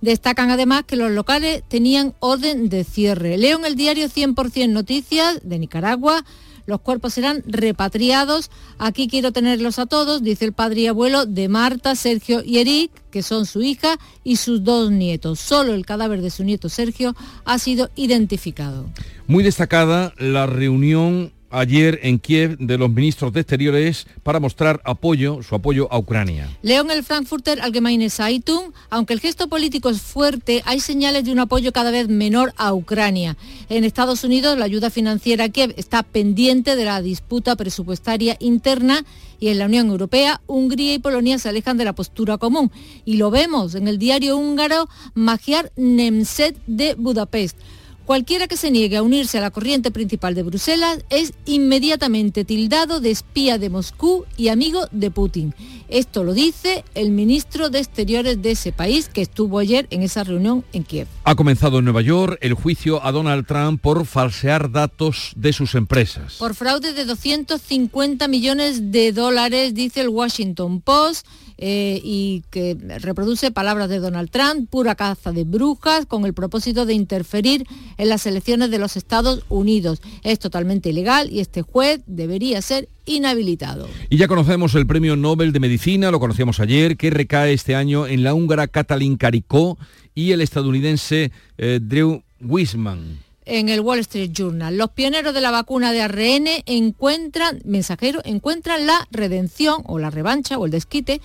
[0.00, 3.38] Destacan además que los locales tenían orden de cierre.
[3.38, 6.24] Leo en el diario 100% Noticias de Nicaragua
[6.68, 8.50] Los cuerpos serán repatriados.
[8.76, 12.90] Aquí quiero tenerlos a todos, dice el padre y abuelo de Marta, Sergio y Eric,
[13.10, 15.40] que son su hija y sus dos nietos.
[15.40, 17.16] Solo el cadáver de su nieto Sergio
[17.46, 18.84] ha sido identificado.
[19.26, 25.42] Muy destacada la reunión ayer en Kiev de los ministros de Exteriores para mostrar apoyo,
[25.42, 26.48] su apoyo a Ucrania.
[26.62, 31.32] Leo en el Frankfurter Allgemeine Zeitung, aunque el gesto político es fuerte, hay señales de
[31.32, 33.36] un apoyo cada vez menor a Ucrania.
[33.68, 39.04] En Estados Unidos la ayuda financiera a Kiev está pendiente de la disputa presupuestaria interna
[39.40, 42.72] y en la Unión Europea, Hungría y Polonia se alejan de la postura común.
[43.04, 47.56] Y lo vemos en el diario húngaro Magyar Nemzet de Budapest.
[48.08, 53.00] Cualquiera que se niegue a unirse a la corriente principal de Bruselas es inmediatamente tildado
[53.00, 55.54] de espía de Moscú y amigo de Putin.
[55.90, 60.24] Esto lo dice el ministro de Exteriores de ese país que estuvo ayer en esa
[60.24, 61.06] reunión en Kiev.
[61.24, 65.74] Ha comenzado en Nueva York el juicio a Donald Trump por falsear datos de sus
[65.74, 66.36] empresas.
[66.38, 71.26] Por fraude de 250 millones de dólares, dice el Washington Post.
[71.60, 76.86] Eh, y que reproduce palabras de Donald Trump, pura caza de brujas, con el propósito
[76.86, 77.66] de interferir
[77.98, 80.00] en las elecciones de los Estados Unidos.
[80.22, 83.88] Es totalmente ilegal y este juez debería ser inhabilitado.
[84.08, 88.06] Y ya conocemos el Premio Nobel de Medicina, lo conocíamos ayer, que recae este año
[88.06, 89.76] en la húngara Katalin Karikó
[90.14, 94.76] y el estadounidense eh, Drew Wisman en el Wall Street Journal.
[94.76, 100.58] Los pioneros de la vacuna de ARN encuentran, mensajero, encuentran la redención o la revancha
[100.58, 101.20] o el desquite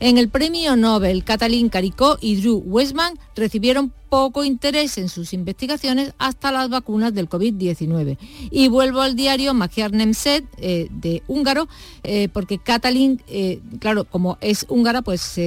[0.00, 1.24] en el premio Nobel.
[1.24, 7.28] Katalin Karikó y Drew Westman recibieron poco interés en sus investigaciones hasta las vacunas del
[7.28, 8.16] COVID-19.
[8.50, 11.68] Y vuelvo al diario Magyar Nemzet eh, de húngaro,
[12.02, 15.38] eh, porque Katalin, eh, claro, como es húngara, pues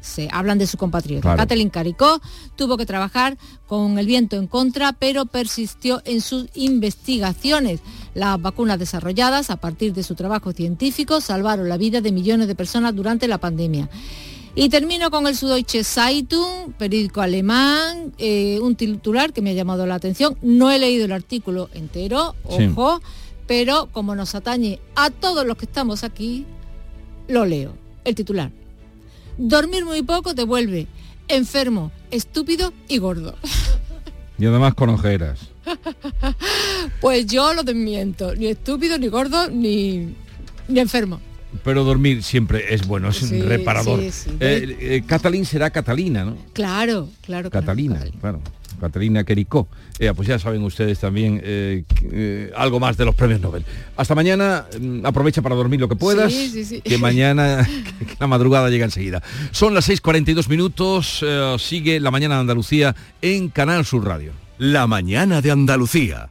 [0.00, 1.36] se hablan de su compatriota.
[1.36, 2.20] Katalin Karikó
[2.56, 3.36] tuvo que trabajar
[3.66, 7.80] con el viento en contra, pero persistió en sus investigaciones.
[8.14, 12.54] Las vacunas desarrolladas a partir de su trabajo científico salvaron la vida de millones de
[12.54, 13.88] personas durante la pandemia.
[14.54, 19.86] Y termino con el Süddeutsche Zeitung, periódico alemán, eh, un titular que me ha llamado
[19.86, 20.36] la atención.
[20.42, 23.00] No he leído el artículo entero, ojo,
[23.46, 26.44] pero como nos atañe a todos los que estamos aquí,
[27.28, 27.72] lo leo.
[28.04, 28.50] El titular.
[29.38, 30.88] Dormir muy poco te vuelve
[31.28, 33.36] enfermo, estúpido y gordo.
[34.38, 35.40] Y además con ojeras.
[37.00, 38.34] pues yo lo desmiento.
[38.34, 40.14] Ni estúpido, ni gordo, ni,
[40.68, 41.20] ni enfermo.
[41.64, 44.00] Pero dormir siempre es bueno, es un reparador.
[44.00, 46.36] Eh, eh, Catalín será Catalina, ¿no?
[46.52, 47.50] Claro, claro.
[47.50, 48.40] Catalina, claro.
[48.78, 49.68] Catalina Quericó.
[49.98, 53.64] Eh, pues ya saben ustedes también eh, eh, algo más de los premios Nobel.
[53.96, 56.32] Hasta mañana, mm, aprovecha para dormir lo que puedas,
[56.84, 57.68] que mañana,
[57.98, 59.22] que la madrugada llega enseguida.
[59.50, 61.24] Son las 6.42 minutos,
[61.58, 64.32] sigue la mañana de Andalucía en Canal Sur Radio.
[64.58, 66.30] La mañana de Andalucía.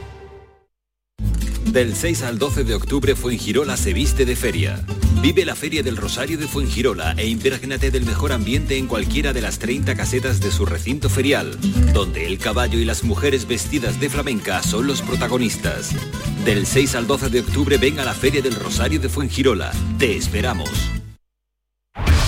[1.71, 4.83] Del 6 al 12 de octubre Fuengirola se viste de feria.
[5.21, 9.39] Vive la Feria del Rosario de Fuengirola e imprégnate del mejor ambiente en cualquiera de
[9.39, 11.57] las 30 casetas de su recinto ferial,
[11.93, 15.91] donde el caballo y las mujeres vestidas de flamenca son los protagonistas.
[16.43, 19.71] Del 6 al 12 de octubre ven a la Feria del Rosario de Fuengirola.
[19.97, 20.69] Te esperamos.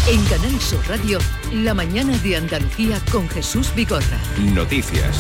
[0.08, 1.20] En Canal Sur Radio,
[1.52, 4.22] la mañana de Andalucía con Jesús Bigorra.
[4.54, 5.20] Noticias.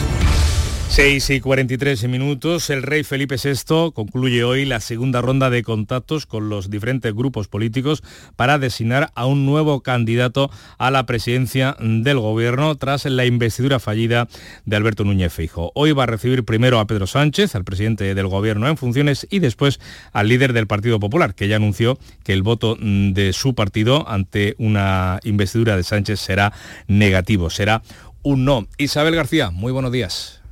[0.89, 6.27] 6 y 43 minutos, el rey Felipe VI concluye hoy la segunda ronda de contactos
[6.27, 8.03] con los diferentes grupos políticos
[8.35, 14.27] para designar a un nuevo candidato a la presidencia del gobierno tras la investidura fallida
[14.65, 15.71] de Alberto Núñez Feijo.
[15.73, 19.39] Hoy va a recibir primero a Pedro Sánchez, al presidente del gobierno en funciones, y
[19.39, 19.79] después
[20.11, 24.53] al líder del Partido Popular, que ya anunció que el voto de su partido ante
[24.59, 26.53] una investidura de Sánchez será
[26.87, 27.81] negativo, será
[28.21, 28.67] un no.
[28.77, 30.42] Isabel García, muy buenos días.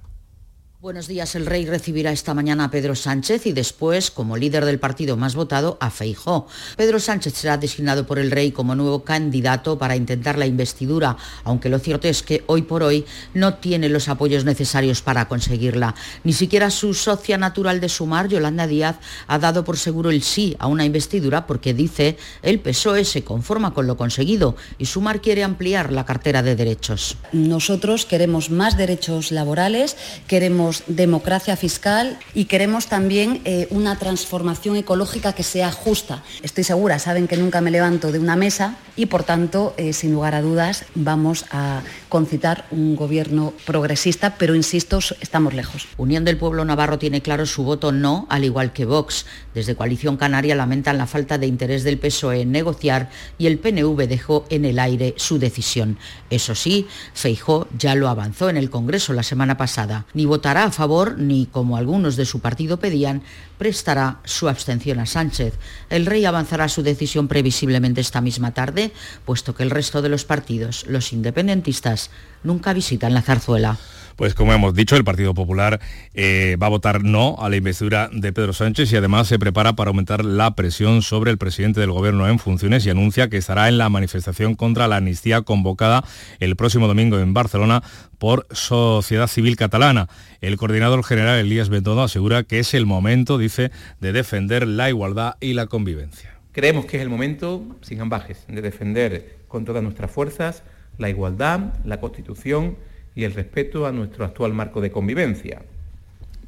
[0.82, 1.36] Buenos días.
[1.36, 5.36] El rey recibirá esta mañana a Pedro Sánchez y después, como líder del partido más
[5.36, 6.48] votado, a Feijó.
[6.76, 11.70] Pedro Sánchez será designado por el rey como nuevo candidato para intentar la investidura, aunque
[11.70, 13.06] lo cierto es que hoy por hoy
[13.36, 15.94] no tiene los apoyos necesarios para conseguirla.
[16.24, 18.96] Ni siquiera su socia natural de Sumar, Yolanda Díaz,
[19.28, 23.76] ha dado por seguro el sí a una investidura porque dice el PSOE se conforma
[23.76, 27.18] con lo conseguido y Sumar quiere ampliar la cartera de derechos.
[27.34, 35.34] Nosotros queremos más derechos laborales, queremos democracia fiscal y queremos también eh, una transformación ecológica
[35.34, 36.24] que sea justa.
[36.42, 40.14] Estoy segura, saben que nunca me levanto de una mesa y por tanto, eh, sin
[40.14, 45.88] lugar a dudas, vamos a concitar un gobierno progresista, pero insisto, estamos lejos.
[45.98, 49.26] Unión del Pueblo Navarro tiene claro su voto no, al igual que Vox.
[49.54, 54.08] Desde Coalición Canaria lamentan la falta de interés del PSOE en negociar y el PNV
[54.08, 55.98] dejó en el aire su decisión.
[56.30, 60.06] Eso sí, Feijó ya lo avanzó en el Congreso la semana pasada.
[60.14, 63.24] Ni votará a favor ni, como algunos de su partido pedían,
[63.58, 65.54] prestará su abstención a Sánchez.
[65.90, 68.92] El rey avanzará su decisión previsiblemente esta misma tarde,
[69.26, 72.10] puesto que el resto de los partidos, los independentistas,
[72.44, 73.78] nunca visitan la zarzuela.
[74.16, 75.80] Pues como hemos dicho, el Partido Popular
[76.14, 79.74] eh, va a votar no a la investidura de Pedro Sánchez y además se prepara
[79.74, 83.70] para aumentar la presión sobre el presidente del gobierno en funciones y anuncia que estará
[83.70, 86.04] en la manifestación contra la amnistía convocada
[86.40, 87.84] el próximo domingo en Barcelona
[88.18, 90.08] por Sociedad Civil Catalana.
[90.42, 95.36] El coordinador general Elías Bendodo asegura que es el momento, dice, de defender la igualdad
[95.40, 96.38] y la convivencia.
[96.52, 100.64] Creemos que es el momento, sin ambajes, de defender con todas nuestras fuerzas
[100.98, 102.78] la igualdad, la Constitución,
[103.16, 105.62] y el respeto a nuestro actual marco de convivencia.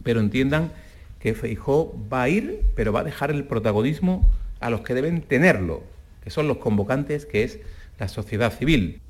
[0.03, 0.71] Pero entiendan
[1.19, 5.21] que Feijó va a ir, pero va a dejar el protagonismo a los que deben
[5.21, 5.83] tenerlo,
[6.23, 7.59] que son los convocantes, que es
[7.99, 9.01] la sociedad civil.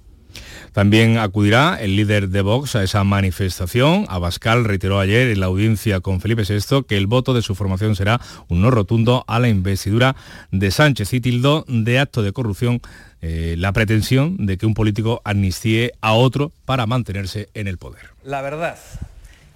[0.71, 4.05] También acudirá el líder de Vox a esa manifestación.
[4.09, 7.95] Abascal reiteró ayer en la audiencia con Felipe VI que el voto de su formación
[7.95, 10.15] será un no rotundo a la investidura
[10.51, 12.81] de Sánchez y tildó de acto de corrupción
[13.21, 18.09] eh, la pretensión de que un político amnistíe a otro para mantenerse en el poder.
[18.23, 18.77] La verdad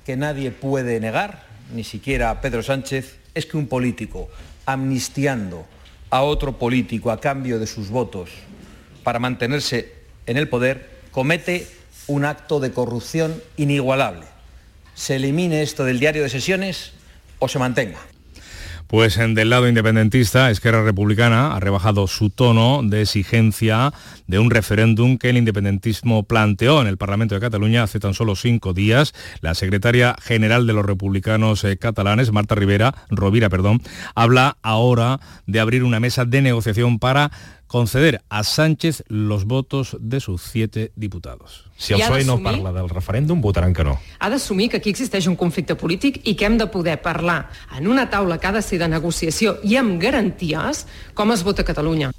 [0.05, 4.29] que nadie puede negar, ni siquiera Pedro Sánchez, es que un político
[4.65, 5.65] amnistiando
[6.09, 8.29] a otro político a cambio de sus votos
[9.03, 9.96] para mantenerse
[10.27, 11.67] en el poder comete
[12.05, 14.25] un acto de corrupción inigualable.
[14.93, 16.93] Se elimine esto del diario de sesiones
[17.39, 17.99] o se mantenga.
[18.87, 23.91] Pues en del lado independentista, Esquerra Republicana ha rebajado su tono de exigencia
[24.27, 28.37] de un referéndum que el independentismo planteó en el Parlamento de Cataluña hace tan solo
[28.37, 29.13] cinco días.
[29.41, 33.81] La secretaria general de los republicanos eh, catalanes, Marta Rivera, Rovira, perdón,
[34.15, 37.31] habla ahora de abrir una mesa de negociación para
[37.67, 41.65] conceder a Sánchez los votos de sus siete diputados.
[41.77, 43.99] Si el PSOE no parla del referèndum, votaran que no.
[44.19, 47.87] Ha d'assumir que aquí existeix un conflicte polític i que hem de poder parlar en
[47.87, 52.11] una taula que ha de ser de negociació i amb garanties com es vota Catalunya.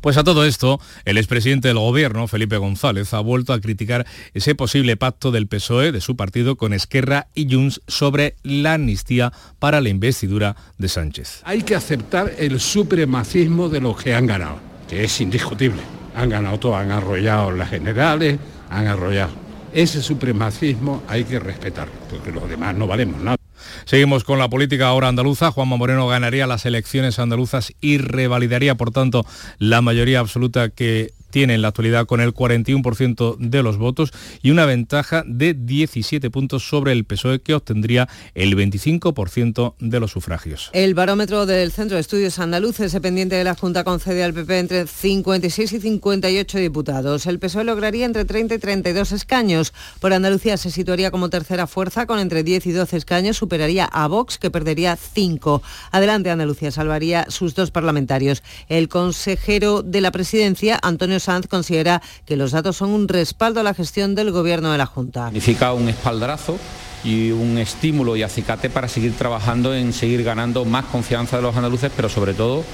[0.00, 4.54] Pues a todo esto, el expresidente del gobierno, Felipe González, ha vuelto a criticar ese
[4.54, 9.80] posible pacto del PSOE, de su partido, con Esquerra y Junts sobre la amnistía para
[9.80, 11.40] la investidura de Sánchez.
[11.44, 15.82] Hay que aceptar el supremacismo de los que han ganado que es indiscutible.
[16.14, 18.38] Han ganado todo, han arrollado las generales,
[18.70, 19.32] han arrollado.
[19.72, 23.36] Ese supremacismo hay que respetarlo, porque los demás no valemos nada.
[23.84, 25.50] Seguimos con la política ahora andaluza.
[25.50, 29.26] Juanma Moreno ganaría las elecciones andaluzas y revalidaría, por tanto,
[29.58, 34.10] la mayoría absoluta que tiene en la actualidad con el 41% de los votos
[34.40, 40.12] y una ventaja de 17 puntos sobre el PSOE que obtendría el 25% de los
[40.12, 40.70] sufragios.
[40.72, 44.86] El barómetro del Centro de Estudios Andaluces pendiente de la Junta concede al PP entre
[44.86, 47.26] 56 y 58 diputados.
[47.26, 49.74] El PSOE lograría entre 30 y 32 escaños.
[50.00, 54.06] Por Andalucía se situaría como tercera fuerza con entre 10 y 12 escaños, superaría a
[54.06, 55.62] Vox que perdería 5.
[55.90, 58.42] Adelante Andalucía salvaría sus dos parlamentarios.
[58.70, 63.62] El consejero de la presidencia, Antonio Sanz considera que los datos son un respaldo a
[63.62, 65.26] la gestión del gobierno de la Junta.
[65.26, 66.56] Significa un espaldarazo
[67.04, 71.56] y un estímulo y acicate para seguir trabajando en seguir ganando más confianza de los
[71.56, 72.64] andaluces, pero sobre todo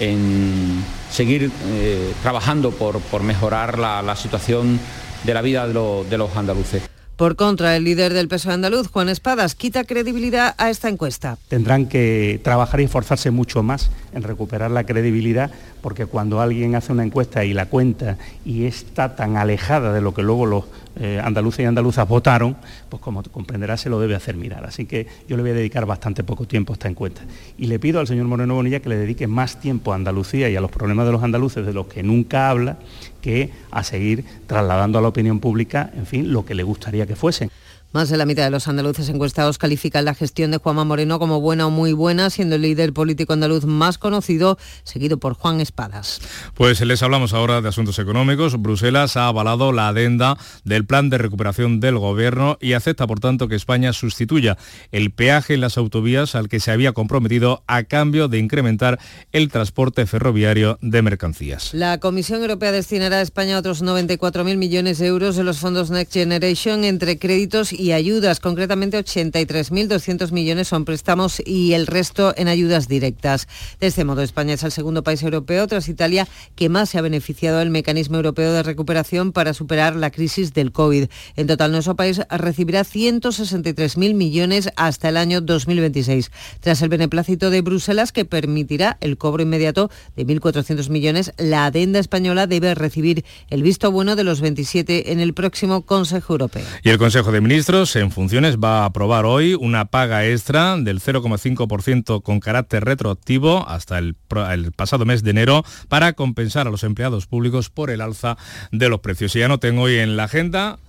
[0.00, 4.80] en seguir eh, trabajando por, mejorar la, situación
[5.24, 6.89] de la vida de los andaluces.
[7.20, 11.36] Por contra, el líder del peso andaluz, Juan Espadas, quita credibilidad a esta encuesta.
[11.48, 15.50] Tendrán que trabajar y esforzarse mucho más en recuperar la credibilidad,
[15.82, 18.16] porque cuando alguien hace una encuesta y la cuenta
[18.46, 20.64] y está tan alejada de lo que luego los
[21.02, 22.56] eh, andaluces y andaluzas votaron,
[22.90, 24.66] pues como comprenderá se lo debe hacer mirar.
[24.66, 27.22] Así que yo le voy a dedicar bastante poco tiempo a esta encuesta.
[27.56, 30.56] Y le pido al señor Moreno Bonilla que le dedique más tiempo a Andalucía y
[30.56, 32.76] a los problemas de los andaluces de los que nunca habla
[33.22, 37.16] que a seguir trasladando a la opinión pública, en fin, lo que le gustaría que
[37.16, 37.50] fuesen.
[37.92, 41.40] Más de la mitad de los andaluces encuestados califican la gestión de Juanma Moreno como
[41.40, 46.20] buena o muy buena, siendo el líder político andaluz más conocido, seguido por Juan Espadas.
[46.54, 48.62] Pues les hablamos ahora de asuntos económicos.
[48.62, 53.48] Bruselas ha avalado la adenda del plan de recuperación del gobierno y acepta, por tanto,
[53.48, 54.56] que España sustituya
[54.92, 59.00] el peaje en las autovías al que se había comprometido a cambio de incrementar
[59.32, 61.74] el transporte ferroviario de mercancías.
[61.74, 66.12] La Comisión Europea destinará a España otros 94.000 millones de euros de los fondos Next
[66.12, 72.88] Generation entre créditos y ayudas, concretamente 83.200 millones son préstamos y el resto en ayudas
[72.88, 73.48] directas.
[73.80, 77.02] De este modo, España es el segundo país europeo, tras Italia, que más se ha
[77.02, 81.06] beneficiado del mecanismo europeo de recuperación para superar la crisis del COVID.
[81.36, 87.62] En total, nuestro país recibirá 163.000 millones hasta el año 2026, tras el beneplácito de
[87.62, 91.32] Bruselas que permitirá el cobro inmediato de 1.400 millones.
[91.38, 96.34] La adenda española debe recibir el visto bueno de los 27 en el próximo Consejo
[96.34, 96.64] Europeo.
[96.82, 100.98] Y el Consejo de Ministros en funciones va a aprobar hoy una paga extra del
[100.98, 104.16] 0,5% con carácter retroactivo hasta el,
[104.50, 108.36] el, pasado mes de enero para compensar a los empleados públicos por el alza
[108.72, 109.36] de los precios.
[109.36, 110.80] Y ya no tengo hoy en la agenda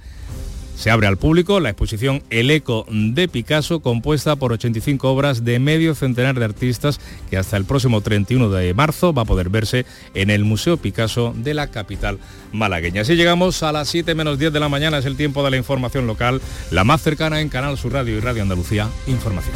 [0.76, 5.60] se abre al público la exposición El Eco de Picasso, compuesta por 85 obras de
[5.60, 7.00] medio centenar de artistas
[7.30, 11.34] que hasta el próximo 31 de marzo va a poder verse en el Museo Picasso
[11.38, 12.20] de la capital
[12.52, 13.02] malagueña.
[13.02, 15.58] Así llegamos a las 7 menos 10 de la mañana, es el tiempo de la
[15.58, 16.42] información local,
[16.72, 19.56] la más cercana en Canal Sur Radio y Radio Andalucía, Información.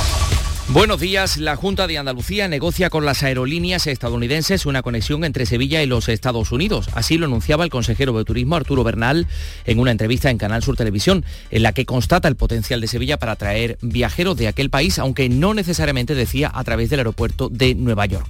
[0.69, 1.35] Buenos días.
[1.35, 6.07] La Junta de Andalucía negocia con las aerolíneas estadounidenses una conexión entre Sevilla y los
[6.07, 6.87] Estados Unidos.
[6.93, 9.27] Así lo anunciaba el consejero de Turismo Arturo Bernal
[9.65, 13.17] en una entrevista en Canal Sur Televisión, en la que constata el potencial de Sevilla
[13.17, 17.75] para atraer viajeros de aquel país, aunque no necesariamente decía a través del aeropuerto de
[17.75, 18.27] Nueva York.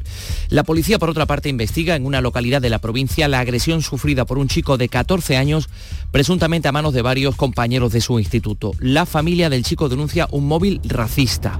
[0.49, 4.25] La policía, por otra parte, investiga en una localidad de la provincia la agresión sufrida
[4.25, 5.69] por un chico de 14 años,
[6.11, 8.71] presuntamente a manos de varios compañeros de su instituto.
[8.79, 11.59] La familia del chico denuncia un móvil racista.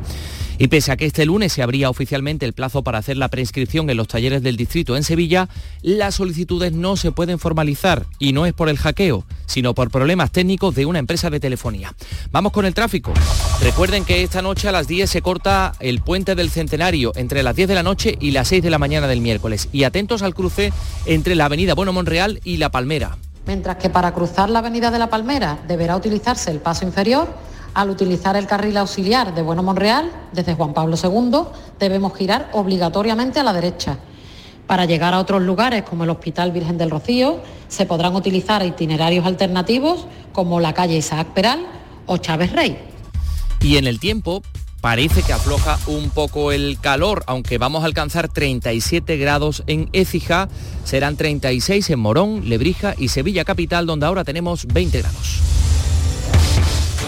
[0.61, 3.89] Y pese a que este lunes se abría oficialmente el plazo para hacer la prescripción
[3.89, 5.49] en los talleres del distrito en Sevilla,
[5.81, 10.29] las solicitudes no se pueden formalizar y no es por el hackeo, sino por problemas
[10.29, 11.95] técnicos de una empresa de telefonía.
[12.31, 13.11] Vamos con el tráfico.
[13.63, 17.55] Recuerden que esta noche a las 10 se corta el puente del Centenario entre las
[17.55, 19.67] 10 de la noche y las 6 de la mañana del miércoles.
[19.71, 20.71] Y atentos al cruce
[21.07, 23.17] entre la avenida Bueno Monreal y La Palmera.
[23.47, 27.27] Mientras que para cruzar la avenida de La Palmera deberá utilizarse el paso inferior,
[27.73, 31.43] al utilizar el carril auxiliar de Bueno Monreal, desde Juan Pablo II,
[31.79, 33.97] debemos girar obligatoriamente a la derecha.
[34.67, 39.25] Para llegar a otros lugares como el Hospital Virgen del Rocío, se podrán utilizar itinerarios
[39.25, 41.65] alternativos como la calle Isaac Peral
[42.05, 42.77] o Chávez Rey.
[43.61, 44.41] Y en el tiempo,
[44.81, 50.49] parece que afloja un poco el calor, aunque vamos a alcanzar 37 grados en Écija,
[50.83, 55.41] serán 36 en Morón, Lebrija y Sevilla Capital, donde ahora tenemos 20 grados.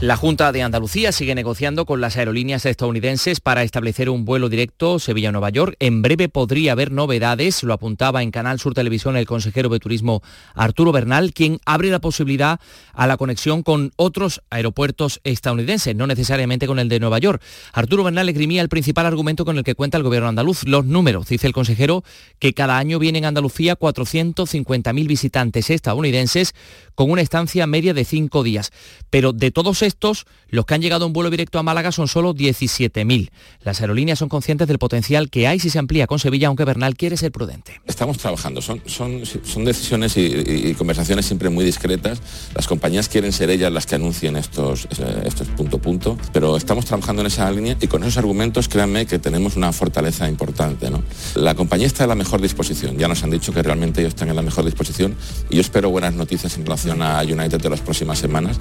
[0.00, 4.98] La Junta de Andalucía sigue negociando con las aerolíneas estadounidenses para establecer un vuelo directo
[4.98, 5.76] Sevilla-Nueva York.
[5.78, 10.20] En breve podría haber novedades, lo apuntaba en Canal Sur Televisión el consejero de Turismo
[10.54, 12.60] Arturo Bernal, quien abre la posibilidad
[12.92, 17.40] a la conexión con otros aeropuertos estadounidenses, no necesariamente con el de Nueva York.
[17.72, 21.28] Arturo Bernal esgrimía el principal argumento con el que cuenta el gobierno andaluz, los números.
[21.28, 22.02] Dice el consejero
[22.40, 26.52] que cada año vienen a Andalucía 450.000 visitantes estadounidenses
[26.94, 28.72] con una estancia media de cinco días.
[29.10, 32.34] Pero de todos estos, los que han llegado en vuelo directo a Málaga son solo
[32.34, 33.30] 17.000.
[33.62, 36.96] Las aerolíneas son conscientes del potencial que hay si se amplía con Sevilla, aunque Bernal
[36.96, 37.80] quiere ser prudente.
[37.86, 42.20] Estamos trabajando, son, son, son decisiones y, y, conversaciones siempre muy discretas.
[42.54, 44.88] Las compañías quieren ser ellas las que anuncien estos,
[45.24, 49.18] estos punto punto, pero estamos trabajando en esa línea y con esos argumentos créanme que
[49.18, 50.90] tenemos una fortaleza importante.
[50.90, 51.02] ¿no?
[51.34, 54.28] La compañía está en la mejor disposición, ya nos han dicho que realmente ellos están
[54.28, 55.16] en la mejor disposición
[55.50, 58.58] y yo espero buenas noticias en relación a United de las próximas semanas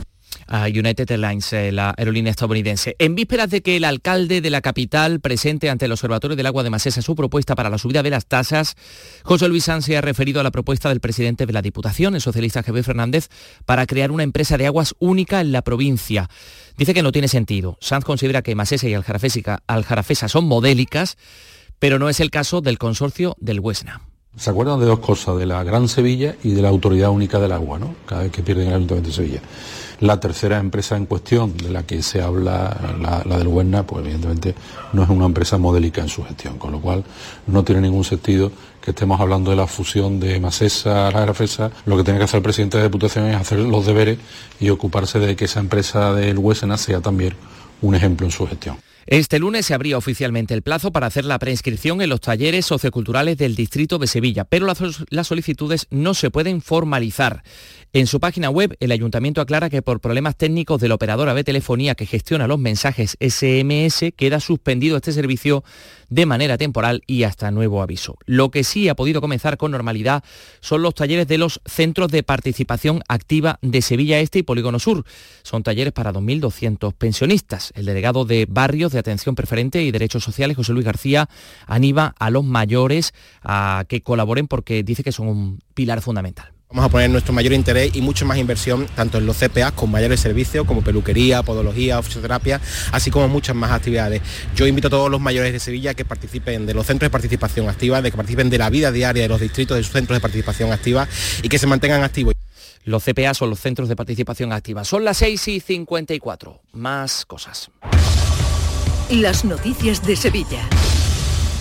[0.47, 2.95] a United Airlines, eh, la aerolínea estadounidense.
[2.99, 6.63] En vísperas de que el alcalde de la capital presente ante el Observatorio del Agua
[6.63, 8.76] de Masesa su propuesta para la subida de las tasas,
[9.24, 12.21] José Luis Sanz se ha referido a la propuesta del presidente de la Diputación, el
[12.21, 13.30] socialista Javier Fernández,
[13.65, 16.30] para crear una empresa de aguas única en la provincia.
[16.78, 17.78] Dice que no tiene sentido.
[17.82, 21.17] Sanz considera que Masesa y Aljarafesa son modélicas,
[21.80, 24.12] pero no es el caso del consorcio del Huesna.
[24.36, 25.38] ¿Se acuerdan de dos cosas?
[25.38, 27.93] De la Gran Sevilla y de la Autoridad Única del Agua, ¿no?
[28.07, 29.41] Cada vez que pierden el Ayuntamiento de Sevilla.
[29.99, 34.55] La tercera empresa en cuestión de la que se habla, la, del Huerna, pues evidentemente
[34.91, 37.03] no es una empresa modélica en su gestión, con lo cual
[37.45, 41.69] no tiene ningún sentido que estemos hablando de la fusión de Masesa a la Grafesa,
[41.86, 44.17] lo que tiene que hacer el presidente de Diputación es hacer los deberes
[44.59, 47.36] y ocuparse de que esa empresa del Huesena sea también
[47.81, 48.77] un ejemplo en su gestión.
[49.06, 53.38] Este lunes se abría oficialmente el plazo para hacer la preinscripción en los talleres socioculturales
[53.38, 57.43] del Distrito de Sevilla, pero las, solicitudes no se pueden formalizar.
[57.95, 61.93] En su página web, el ayuntamiento aclara que por problemas técnicos de la operadora telefonía
[61.93, 65.63] que gestiona los mensajes SMS, queda suspendido este servicio
[66.09, 68.17] de manera temporal y hasta nuevo aviso.
[68.25, 70.23] Lo que sí ha podido comenzar con normalidad
[70.59, 75.05] son los talleres de los Centros de Participación Activa de Sevilla Este y Polígono Sur.
[75.43, 77.73] Son talleres para 2.200 pensionistas.
[77.75, 81.29] El delegado de Barrios de Atención Preferente y Derechos Sociales, José Luis García,
[81.67, 83.13] anima a los mayores
[83.43, 86.53] a que colaboren porque dice que son un pilar fundamental.
[86.74, 89.91] Vamos a poner nuestro mayor interés y mucho más inversión tanto en los CPA con
[89.91, 92.59] mayores servicios como peluquería, podología, fisioterapia,
[92.91, 94.24] así como muchas más actividades.
[94.55, 97.69] Yo invito a todos los mayores de Sevilla que participen de los centros de participación
[97.69, 100.21] activa, de que participen de la vida diaria de los distritos de sus centros de
[100.21, 101.07] participación activa
[101.43, 102.34] y que se mantengan activos.
[102.86, 104.84] Los CPA son los centros de participación activa.
[104.84, 106.59] Son las 6 y 54.
[106.71, 107.69] Más cosas.
[109.11, 110.67] Las noticias de Sevilla.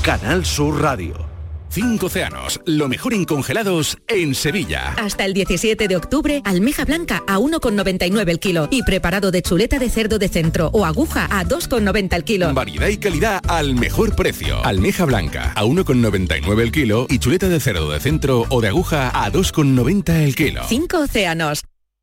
[0.03, 1.32] Canal Sur Radio.
[1.73, 4.95] Cinco océanos, lo mejor en congelados en Sevilla.
[4.99, 9.79] Hasta el 17 de octubre, almeja blanca a 1,99 el kilo y preparado de chuleta
[9.79, 12.53] de cerdo de centro o aguja a 2,90 el kilo.
[12.53, 14.63] Variedad y calidad al mejor precio.
[14.67, 19.09] Almeja blanca a 1,99 el kilo y chuleta de cerdo de centro o de aguja
[19.09, 20.65] a 2,90 el kilo.
[20.69, 21.63] Cinco océanos,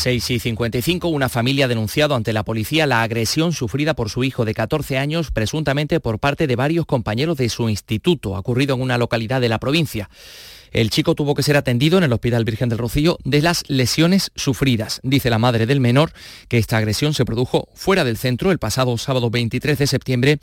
[0.00, 4.24] 6 y 55, una familia ha denunciado ante la policía la agresión sufrida por su
[4.24, 8.80] hijo de 14 años, presuntamente por parte de varios compañeros de su instituto, ocurrido en
[8.80, 10.08] una localidad de la provincia.
[10.70, 14.32] El chico tuvo que ser atendido en el Hospital Virgen del Rocío de las lesiones
[14.36, 15.00] sufridas.
[15.02, 16.12] Dice la madre del menor
[16.48, 20.40] que esta agresión se produjo fuera del centro el pasado sábado 23 de septiembre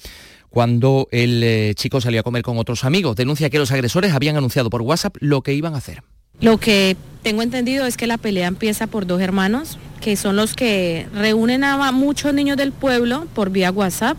[0.50, 3.16] cuando el eh, chico salió a comer con otros amigos.
[3.16, 6.04] Denuncia que los agresores habían anunciado por WhatsApp lo que iban a hacer.
[6.40, 10.54] Lo que tengo entendido es que la pelea empieza por dos hermanos, que son los
[10.54, 14.18] que reúnen a muchos niños del pueblo por vía WhatsApp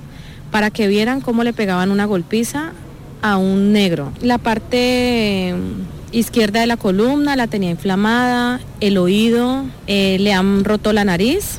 [0.51, 2.73] para que vieran cómo le pegaban una golpiza
[3.23, 4.13] a un negro.
[4.21, 5.55] La parte
[6.13, 11.59] izquierda de la columna la tenía inflamada, el oído, eh, le han roto la nariz.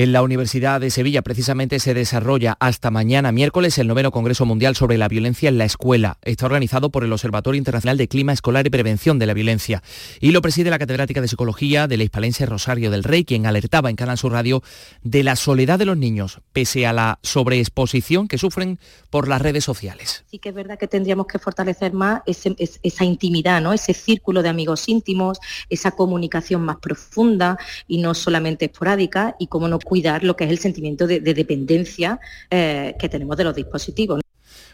[0.00, 4.74] En la Universidad de Sevilla precisamente se desarrolla hasta mañana miércoles el noveno Congreso Mundial
[4.74, 6.16] sobre la Violencia en la Escuela.
[6.22, 9.82] Está organizado por el Observatorio Internacional de Clima Escolar y Prevención de la Violencia.
[10.18, 13.90] Y lo preside la catedrática de Psicología de la Hispalense Rosario del Rey, quien alertaba
[13.90, 14.62] en Canal Sur Radio
[15.02, 18.78] de la soledad de los niños, pese a la sobreexposición que sufren
[19.10, 20.24] por las redes sociales.
[20.30, 23.74] Sí que es verdad que tendríamos que fortalecer más esa intimidad, ¿no?
[23.74, 29.68] ese círculo de amigos íntimos, esa comunicación más profunda y no solamente esporádica, y como
[29.68, 34.20] no cuidar lo que es el sentimiento de, dependencia eh, que tenemos de los dispositivos.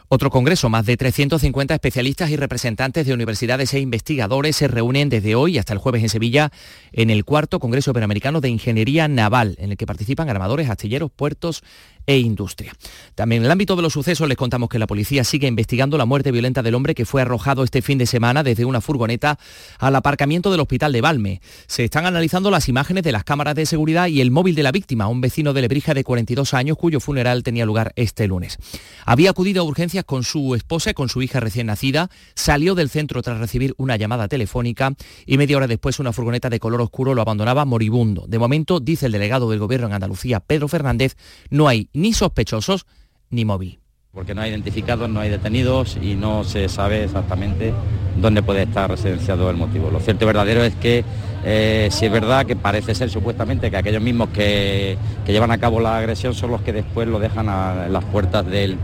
[0.09, 5.35] Otro congreso, más de 350 especialistas y representantes de universidades e investigadores se reúnen desde
[5.35, 6.53] hoy hasta el jueves en Sevilla
[6.93, 11.65] en el cuarto Congreso Iberoamericano de Ingeniería Naval, en el que participan armadores, astilleros, puertos
[12.07, 12.73] e industria.
[13.15, 16.05] También en el ámbito de los sucesos les contamos que la policía sigue investigando la
[16.05, 19.39] muerte violenta del hombre que fue arrojado este fin de semana desde una furgoneta
[19.79, 21.41] al aparcamiento del hospital de Valme.
[21.67, 24.73] Se están analizando las imágenes de las cámaras de seguridad y el móvil de la
[24.73, 28.59] víctima, un vecino de Lebrija de 42 años cuyo funeral tenía lugar este lunes.
[29.05, 32.91] Había acudido a urgencias con su esposa y con su hija recién nacida, salió del
[32.91, 34.95] centro tras recibir una llamada telefónica
[35.27, 38.27] y media hora después una furgoneta de color oscuro lo abandonaba moribundo.
[38.29, 41.17] De momento, dice el delegado del gobierno en Andalucía, Pedro Fernández,
[41.51, 42.87] no hay ni sospechosos
[43.31, 43.81] ni móvil.
[44.13, 47.75] Porque no hay identificados, no hay detenidos y no se sabe exactamente
[48.21, 49.91] dónde puede estar residenciado el motivo.
[49.91, 51.05] Lo cierto y verdadero es que
[51.45, 55.81] eh, si es verdad que parece ser supuestamente que aquellos mismos que, llevan a cabo
[55.81, 58.79] la agresión son los que después lo dejan a, las puertas del,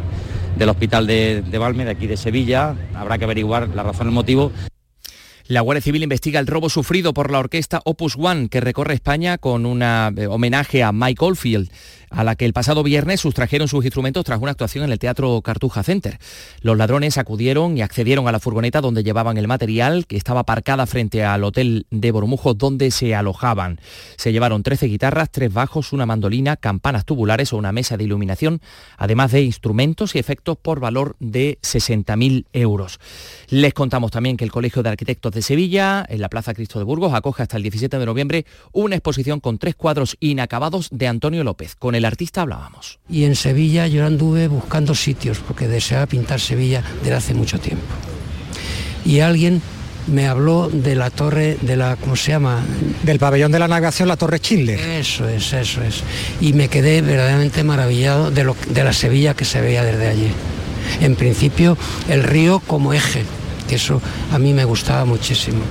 [0.69, 2.75] hospital de, de Valme, de aquí de Sevilla.
[2.95, 4.53] Habrá que averiguar la razón, el motivo.
[5.49, 9.39] La Guardia Civil investiga el robo sufrido por la orquesta Opus One que recorre España
[9.39, 11.71] con un eh, homenaje a Mike Oldfield.
[12.13, 15.41] A la que el pasado viernes sustrajeron sus instrumentos tras una actuación en el Teatro
[15.43, 16.19] Cartuja Center.
[16.61, 20.87] Los ladrones acudieron y accedieron a la furgoneta donde llevaban el material, que estaba aparcada
[20.87, 23.81] frente al hotel de Bormujo donde se alojaban.
[24.17, 28.61] Se llevaron 13 guitarras, tres bajos, una mandolina, campanas tubulares o una mesa de iluminación,
[28.97, 33.01] además de instrumentos y efectos por valor de 60.000 euros.
[33.49, 36.85] Les contamos también que el Colegio de Arquitectos de Sevilla, en la Plaza Cristo de
[36.85, 41.45] Burgos, acoge hasta el 17 de noviembre una exposición con tres cuadros inacabados de Antonio
[41.45, 41.77] López.
[41.77, 42.99] Con el artista hablábamos.
[43.09, 47.85] Y en Sevilla yo anduve buscando sitios porque deseaba pintar Sevilla desde hace mucho tiempo.
[49.05, 49.63] Y alguien
[50.07, 52.63] me habló de la torre, de la, ¿cómo se llama?
[53.03, 54.79] Del pabellón de la navegación, la torre Schindler.
[54.79, 56.03] Eso es, eso es.
[56.41, 60.31] Y me quedé verdaderamente maravillado de, lo, de la Sevilla que se veía desde allí.
[61.01, 61.77] En principio,
[62.09, 63.25] el río como eje,
[63.69, 64.01] que eso
[64.33, 65.63] a mí me gustaba muchísimo.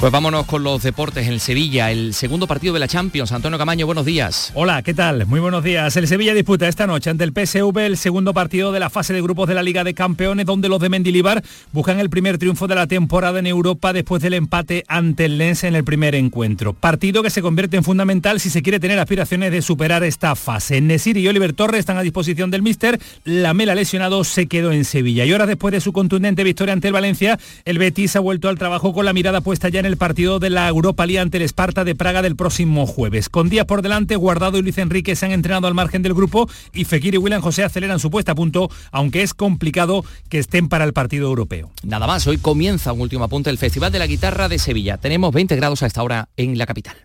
[0.00, 3.32] Pues vámonos con los deportes en Sevilla, el segundo partido de la Champions.
[3.32, 4.52] Antonio Camaño, buenos días.
[4.54, 5.24] Hola, ¿qué tal?
[5.24, 5.96] Muy buenos días.
[5.96, 9.22] El Sevilla disputa esta noche ante el PSV el segundo partido de la fase de
[9.22, 11.42] grupos de la Liga de Campeones, donde los de Mendilibar
[11.72, 15.64] buscan el primer triunfo de la temporada en Europa después del empate ante el Lens
[15.64, 16.74] en el primer encuentro.
[16.74, 20.82] Partido que se convierte en fundamental si se quiere tener aspiraciones de superar esta fase.
[20.82, 23.00] Nesir y Oliver Torres están a disposición del míster.
[23.24, 25.24] La Mela lesionado se quedó en Sevilla.
[25.24, 28.58] Y horas después de su contundente victoria ante el Valencia, el Betis ha vuelto al
[28.58, 31.42] trabajo con la mirada puesta ya en el partido de la Europa League ante el
[31.42, 33.28] Esparta de Praga del próximo jueves.
[33.28, 36.48] Con días por delante, Guardado y Luis Enrique se han entrenado al margen del grupo
[36.72, 40.68] y Fekir y William José aceleran su puesta a punto, aunque es complicado que estén
[40.68, 41.70] para el partido europeo.
[41.82, 44.96] Nada más, hoy comienza un último apunte el Festival de la Guitarra de Sevilla.
[44.98, 47.03] Tenemos 20 grados a esta hora en la capital.